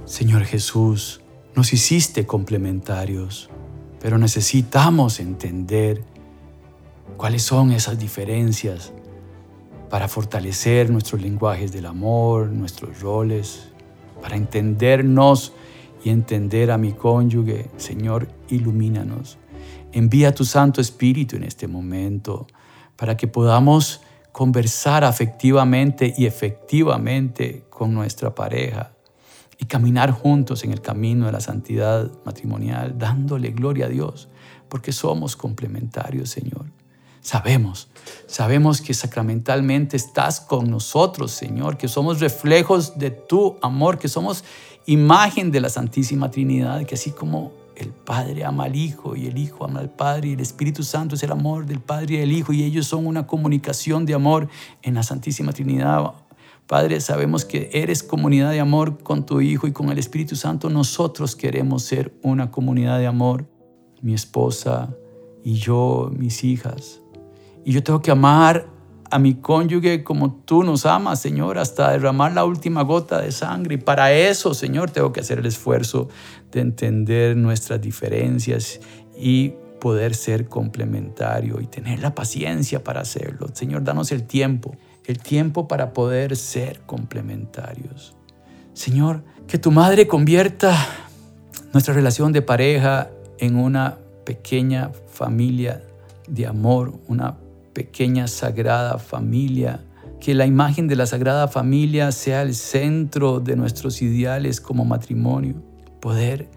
Señor 0.05 0.45
Jesús, 0.45 1.23
nos 1.57 1.73
hiciste 1.73 2.27
complementarios, 2.27 3.49
pero 3.99 4.19
necesitamos 4.19 5.21
entender 5.21 6.05
cuáles 7.17 7.43
son 7.43 7.73
esas 7.73 7.99
diferencias 7.99 8.93
para 9.89 10.07
fortalecer 10.07 10.91
nuestros 10.91 11.23
lenguajes 11.23 11.73
del 11.73 11.87
amor, 11.87 12.49
nuestros 12.49 13.01
roles, 13.01 13.69
para 14.21 14.37
entendernos 14.37 15.55
y 16.05 16.11
entender 16.11 16.71
a 16.71 16.77
mi 16.77 16.93
cónyuge. 16.93 17.71
Señor, 17.79 18.29
ilumínanos. 18.51 19.39
Envía 19.93 20.35
tu 20.35 20.45
Santo 20.45 20.83
Espíritu 20.83 21.37
en 21.37 21.45
este 21.45 21.69
momento 21.69 22.47
para 22.97 23.17
que 23.17 23.29
podamos 23.29 24.03
conversar 24.41 25.05
afectivamente 25.05 26.15
y 26.17 26.25
efectivamente 26.25 27.67
con 27.69 27.93
nuestra 27.93 28.35
pareja 28.35 28.95
y 29.59 29.67
caminar 29.67 30.13
juntos 30.13 30.65
en 30.65 30.73
el 30.73 30.81
camino 30.81 31.27
de 31.27 31.33
la 31.33 31.41
santidad 31.41 32.11
matrimonial, 32.25 32.97
dándole 32.97 33.51
gloria 33.51 33.85
a 33.85 33.89
Dios, 33.91 34.31
porque 34.71 34.93
somos 34.93 35.37
complementarios, 35.37 36.31
Señor. 36.31 36.65
Sabemos, 37.21 37.91
sabemos 38.27 38.81
que 38.81 38.95
sacramentalmente 38.95 39.99
estás 39.99 40.41
con 40.41 40.71
nosotros, 40.71 41.33
Señor, 41.33 41.77
que 41.77 41.89
somos 41.89 42.19
reflejos 42.19 42.99
de 42.99 43.11
tu 43.11 43.59
amor, 43.61 43.99
que 43.99 44.09
somos 44.09 44.43
imagen 44.87 45.51
de 45.51 45.61
la 45.61 45.69
Santísima 45.69 46.31
Trinidad, 46.31 46.87
que 46.87 46.95
así 46.95 47.11
como 47.11 47.53
el 47.77 47.91
Padre 47.91 48.45
ama 48.45 48.65
al 48.65 48.77
Hijo 48.77 49.17
y 49.17 49.27
el 49.27 49.39
Hijo 49.39 49.65
ama 49.65 49.81
al 49.81 49.91
Padre 49.91 50.29
y 50.29 50.33
el 50.33 50.41
Espíritu 50.41 50.83
Santo 50.83 51.15
es 51.15 51.23
el 51.23 51.33
amor 51.33 51.67
del 51.67 51.81
Padre 51.81 52.15
y 52.15 52.19
del 52.19 52.33
Hijo 52.33 52.53
y 52.53 52.63
ellos 52.63 52.87
son 52.87 53.07
una 53.07 53.27
comunicación 53.27 54.07
de 54.07 54.15
amor 54.15 54.49
en 54.83 54.95
la 54.95 55.03
Santísima 55.03 55.53
Trinidad. 55.53 56.13
Padre, 56.67 57.01
sabemos 57.01 57.45
que 57.45 57.69
eres 57.73 58.05
comunidad 58.05 58.53
de 58.53 58.61
amor 58.61 59.03
con 59.03 59.27
tu 59.27 59.41
Hijo 59.41 59.67
y 59.67 59.73
con 59.73 59.91
el 59.91 59.99
Espíritu 59.99 60.37
Santo. 60.37 60.71
Nosotros 60.71 61.35
queremos 61.35 61.83
ser 61.83 62.15
una 62.23 62.53
comunidad 62.53 63.01
de 63.01 63.09
amor. 63.09 63.49
Mi 64.03 64.15
esposa 64.15 64.95
y 65.43 65.55
yo, 65.55 66.13
mis 66.17 66.45
hijas. 66.45 67.01
Y 67.65 67.73
yo 67.73 67.83
tengo 67.83 68.01
que 68.01 68.13
amar 68.13 68.70
a 69.11 69.19
mi 69.19 69.35
cónyuge 69.35 70.05
como 70.05 70.33
tú 70.45 70.63
nos 70.63 70.87
amas, 70.87 71.21
Señor, 71.21 71.59
hasta 71.59 71.91
derramar 71.91 72.33
la 72.33 72.45
última 72.45 72.83
gota 72.83 73.21
de 73.21 73.33
sangre. 73.33 73.75
Y 73.75 73.79
para 73.79 74.13
eso, 74.13 74.55
Señor, 74.55 74.91
tengo 74.91 75.13
que 75.13 75.21
hacer 75.21 75.41
el 75.41 75.47
esfuerzo 75.47 76.09
de 76.53 76.61
entender 76.61 77.37
nuestras 77.37 77.81
diferencias 77.81 78.81
y 79.19 79.55
poder 79.81 80.15
ser 80.15 80.47
complementario 80.47 81.61
y 81.61 81.67
tener 81.67 82.01
la 82.01 82.15
paciencia 82.15 82.85
para 82.85 83.01
hacerlo. 83.01 83.49
Señor, 83.53 83.83
danos 83.83 84.13
el 84.13 84.25
tiempo, 84.25 84.77
el 85.07 85.19
tiempo 85.19 85.67
para 85.67 85.93
poder 85.93 86.37
ser 86.37 86.81
complementarios. 86.87 88.15
Señor, 88.75 89.25
que 89.49 89.59
tu 89.59 89.73
madre 89.73 90.07
convierta 90.07 90.77
nuestra 91.73 91.95
relación 91.95 92.33
de 92.33 92.43
pareja 92.43 93.11
en 93.39 93.57
una 93.57 93.99
pequeña 94.25 94.91
familia 95.13 95.83
de 96.29 96.47
amor, 96.47 97.01
una 97.09 97.37
pequeña 97.73 98.29
sagrada 98.29 98.99
familia, 98.99 99.85
que 100.21 100.35
la 100.35 100.47
imagen 100.47 100.87
de 100.87 100.97
la 100.97 101.07
sagrada 101.07 101.49
familia 101.49 102.13
sea 102.13 102.43
el 102.43 102.55
centro 102.55 103.41
de 103.41 103.57
nuestros 103.57 104.03
ideales 104.03 104.61
como 104.61 104.85
matrimonio, 104.85 105.63
poder 106.01 106.49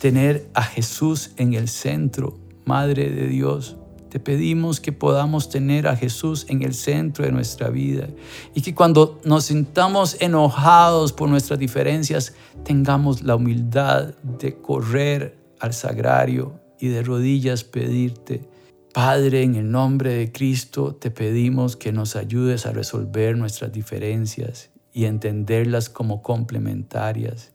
tener 0.00 0.48
a 0.54 0.62
Jesús 0.62 1.32
en 1.36 1.54
el 1.54 1.68
centro, 1.68 2.38
Madre 2.66 3.10
de 3.10 3.28
Dios. 3.28 3.76
Te 4.08 4.20
pedimos 4.20 4.80
que 4.80 4.92
podamos 4.92 5.50
tener 5.50 5.86
a 5.86 5.96
Jesús 5.96 6.46
en 6.48 6.62
el 6.62 6.72
centro 6.72 7.24
de 7.24 7.32
nuestra 7.32 7.68
vida 7.68 8.08
y 8.54 8.62
que 8.62 8.74
cuando 8.74 9.20
nos 9.24 9.46
sintamos 9.46 10.16
enojados 10.20 11.12
por 11.12 11.28
nuestras 11.28 11.58
diferencias, 11.58 12.34
tengamos 12.64 13.22
la 13.22 13.36
humildad 13.36 14.14
de 14.22 14.56
correr 14.60 15.36
al 15.58 15.74
sagrario 15.74 16.60
y 16.78 16.88
de 16.88 17.02
rodillas 17.02 17.64
pedirte 17.64 18.48
Padre, 18.94 19.42
en 19.42 19.56
el 19.56 19.72
nombre 19.72 20.14
de 20.14 20.30
Cristo 20.30 20.94
te 20.94 21.10
pedimos 21.10 21.76
que 21.76 21.90
nos 21.90 22.14
ayudes 22.14 22.64
a 22.64 22.70
resolver 22.70 23.36
nuestras 23.36 23.72
diferencias 23.72 24.70
y 24.92 25.06
entenderlas 25.06 25.90
como 25.90 26.22
complementarias 26.22 27.50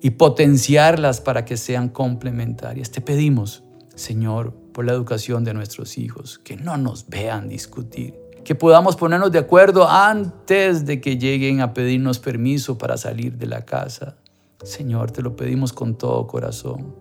y 0.00 0.10
potenciarlas 0.10 1.20
para 1.20 1.44
que 1.44 1.56
sean 1.56 1.88
complementarias. 1.88 2.92
Te 2.92 3.00
pedimos, 3.00 3.64
Señor, 3.96 4.54
por 4.72 4.84
la 4.84 4.92
educación 4.92 5.42
de 5.42 5.52
nuestros 5.52 5.98
hijos, 5.98 6.38
que 6.38 6.56
no 6.56 6.76
nos 6.76 7.08
vean 7.08 7.48
discutir, 7.48 8.14
que 8.44 8.54
podamos 8.54 8.94
ponernos 8.94 9.32
de 9.32 9.40
acuerdo 9.40 9.88
antes 9.88 10.86
de 10.86 11.00
que 11.00 11.18
lleguen 11.18 11.60
a 11.60 11.74
pedirnos 11.74 12.20
permiso 12.20 12.78
para 12.78 12.96
salir 12.96 13.36
de 13.36 13.46
la 13.46 13.64
casa. 13.64 14.14
Señor, 14.62 15.10
te 15.10 15.22
lo 15.22 15.34
pedimos 15.34 15.72
con 15.72 15.98
todo 15.98 16.28
corazón. 16.28 16.94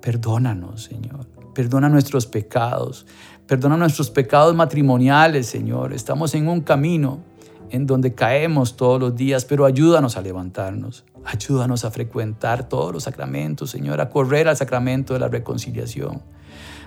Perdónanos, 0.00 0.84
Señor. 0.84 1.39
Perdona 1.54 1.88
nuestros 1.88 2.26
pecados. 2.26 3.06
Perdona 3.46 3.76
nuestros 3.76 4.10
pecados 4.10 4.54
matrimoniales, 4.54 5.46
Señor. 5.46 5.92
Estamos 5.92 6.34
en 6.34 6.48
un 6.48 6.60
camino 6.60 7.24
en 7.70 7.86
donde 7.86 8.14
caemos 8.14 8.76
todos 8.76 9.00
los 9.00 9.16
días, 9.16 9.44
pero 9.44 9.64
ayúdanos 9.64 10.16
a 10.16 10.22
levantarnos. 10.22 11.04
Ayúdanos 11.24 11.84
a 11.84 11.90
frecuentar 11.90 12.68
todos 12.68 12.92
los 12.92 13.04
sacramentos, 13.04 13.70
Señor, 13.70 14.00
a 14.00 14.08
correr 14.08 14.48
al 14.48 14.56
sacramento 14.56 15.14
de 15.14 15.20
la 15.20 15.28
reconciliación, 15.28 16.22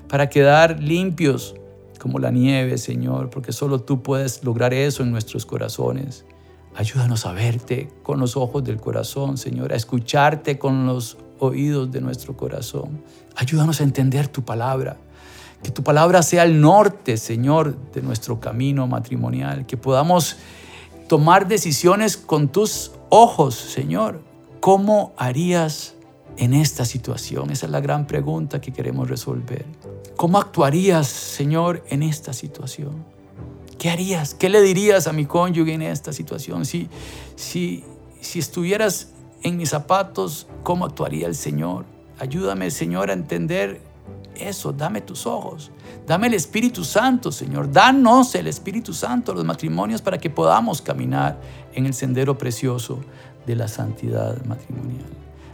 para 0.07 0.29
quedar 0.29 0.79
limpios 0.81 1.55
como 1.99 2.19
la 2.19 2.31
nieve, 2.31 2.77
Señor, 2.77 3.29
porque 3.29 3.53
solo 3.53 3.79
tú 3.79 4.01
puedes 4.01 4.43
lograr 4.43 4.73
eso 4.73 5.03
en 5.03 5.11
nuestros 5.11 5.45
corazones. 5.45 6.25
Ayúdanos 6.75 7.25
a 7.25 7.33
verte 7.33 7.89
con 8.01 8.19
los 8.19 8.35
ojos 8.35 8.63
del 8.63 8.81
corazón, 8.81 9.37
Señor, 9.37 9.71
a 9.71 9.75
escucharte 9.75 10.57
con 10.57 10.87
los 10.87 11.17
oídos 11.43 11.91
de 11.91 12.01
nuestro 12.01 12.35
corazón. 12.35 13.03
Ayúdanos 13.35 13.81
a 13.81 13.83
entender 13.83 14.27
tu 14.27 14.43
palabra. 14.43 14.97
Que 15.61 15.71
tu 15.71 15.83
palabra 15.83 16.23
sea 16.23 16.43
el 16.43 16.59
norte, 16.59 17.17
Señor, 17.17 17.77
de 17.93 18.01
nuestro 18.01 18.39
camino 18.39 18.87
matrimonial. 18.87 19.65
Que 19.65 19.77
podamos 19.77 20.37
tomar 21.07 21.47
decisiones 21.47 22.17
con 22.17 22.49
tus 22.49 22.91
ojos, 23.09 23.55
Señor. 23.55 24.21
¿Cómo 24.59 25.13
harías 25.17 25.95
en 26.37 26.53
esta 26.53 26.85
situación? 26.85 27.49
Esa 27.49 27.65
es 27.65 27.71
la 27.71 27.81
gran 27.81 28.07
pregunta 28.07 28.59
que 28.59 28.71
queremos 28.71 29.09
resolver. 29.09 29.65
¿Cómo 30.15 30.37
actuarías, 30.37 31.07
Señor, 31.07 31.83
en 31.89 32.03
esta 32.03 32.33
situación? 32.33 33.05
¿Qué 33.77 33.89
harías? 33.89 34.33
¿Qué 34.33 34.49
le 34.49 34.61
dirías 34.61 35.07
a 35.07 35.13
mi 35.13 35.25
cónyuge 35.25 35.73
en 35.73 35.81
esta 35.81 36.13
situación? 36.13 36.65
Si, 36.65 36.87
si, 37.35 37.83
si 38.21 38.39
estuvieras 38.39 39.09
en 39.43 39.57
mis 39.57 39.69
zapatos, 39.69 40.47
¿cómo 40.63 40.85
actuaría 40.85 41.27
el 41.27 41.35
Señor? 41.35 41.85
Ayúdame, 42.19 42.71
Señor, 42.71 43.09
a 43.09 43.13
entender 43.13 43.81
eso. 44.35 44.71
Dame 44.71 45.01
tus 45.01 45.27
ojos. 45.27 45.71
Dame 46.07 46.27
el 46.27 46.33
Espíritu 46.33 46.83
Santo, 46.83 47.31
Señor. 47.31 47.71
Danos 47.71 48.33
el 48.35 48.47
Espíritu 48.47 48.93
Santo 48.93 49.31
a 49.31 49.35
los 49.35 49.45
matrimonios 49.45 50.01
para 50.01 50.17
que 50.17 50.29
podamos 50.29 50.81
caminar 50.81 51.39
en 51.73 51.85
el 51.85 51.93
sendero 51.93 52.37
precioso 52.37 52.99
de 53.45 53.55
la 53.55 53.67
santidad 53.67 54.43
matrimonial. 54.45 55.05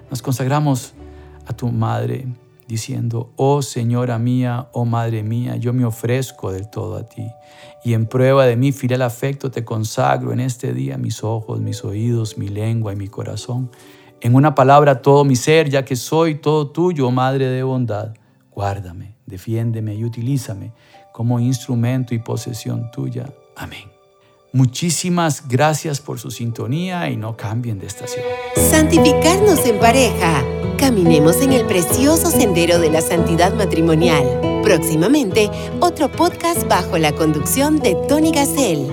Nos 0.09 0.21
consagramos 0.21 0.93
a 1.45 1.53
tu 1.53 1.69
Madre 1.71 2.27
diciendo, 2.69 3.33
oh 3.35 3.63
Señora 3.63 4.19
mía, 4.19 4.69
oh 4.73 4.85
Madre 4.85 5.23
mía, 5.23 5.55
yo 5.55 5.73
me 5.73 5.85
ofrezco 5.85 6.51
del 6.51 6.69
todo 6.69 6.97
a 6.97 7.09
ti. 7.09 7.25
Y 7.83 7.93
en 7.93 8.05
prueba 8.05 8.45
de 8.45 8.55
mi 8.55 8.71
fiel 8.71 9.01
afecto 9.01 9.49
te 9.49 9.65
consagro 9.65 10.31
en 10.31 10.39
este 10.39 10.71
día 10.71 10.97
mis 10.97 11.23
ojos, 11.23 11.59
mis 11.59 11.83
oídos, 11.83 12.37
mi 12.37 12.47
lengua 12.47 12.93
y 12.93 12.95
mi 12.95 13.07
corazón. 13.07 13.71
En 14.21 14.35
una 14.35 14.53
palabra 14.53 15.01
todo 15.01 15.25
mi 15.25 15.35
ser, 15.35 15.69
ya 15.69 15.83
que 15.83 15.95
soy 15.95 16.35
todo 16.35 16.69
tuyo, 16.69 17.07
oh 17.07 17.11
Madre 17.11 17.47
de 17.47 17.63
bondad. 17.63 18.13
Guárdame, 18.51 19.15
defiéndeme 19.25 19.95
y 19.95 20.05
utilízame 20.05 20.71
como 21.11 21.39
instrumento 21.39 22.13
y 22.13 22.19
posesión 22.19 22.91
tuya. 22.91 23.33
Amén. 23.55 23.88
Muchísimas 24.51 25.47
gracias 25.47 25.99
por 25.99 26.19
su 26.19 26.31
sintonía 26.31 27.09
y 27.09 27.17
no 27.17 27.37
cambien 27.37 27.79
de 27.79 27.87
estación. 27.87 28.25
Santificarnos 28.55 29.65
en 29.65 29.79
pareja. 29.79 30.43
Caminemos 30.77 31.41
en 31.41 31.53
el 31.53 31.65
precioso 31.65 32.31
sendero 32.31 32.79
de 32.79 32.89
la 32.89 33.01
santidad 33.01 33.53
matrimonial. 33.53 34.61
Próximamente, 34.63 35.49
otro 35.79 36.11
podcast 36.11 36.67
bajo 36.67 36.97
la 36.97 37.11
conducción 37.11 37.79
de 37.79 37.95
Tony 38.07 38.31
Gassel. 38.31 38.87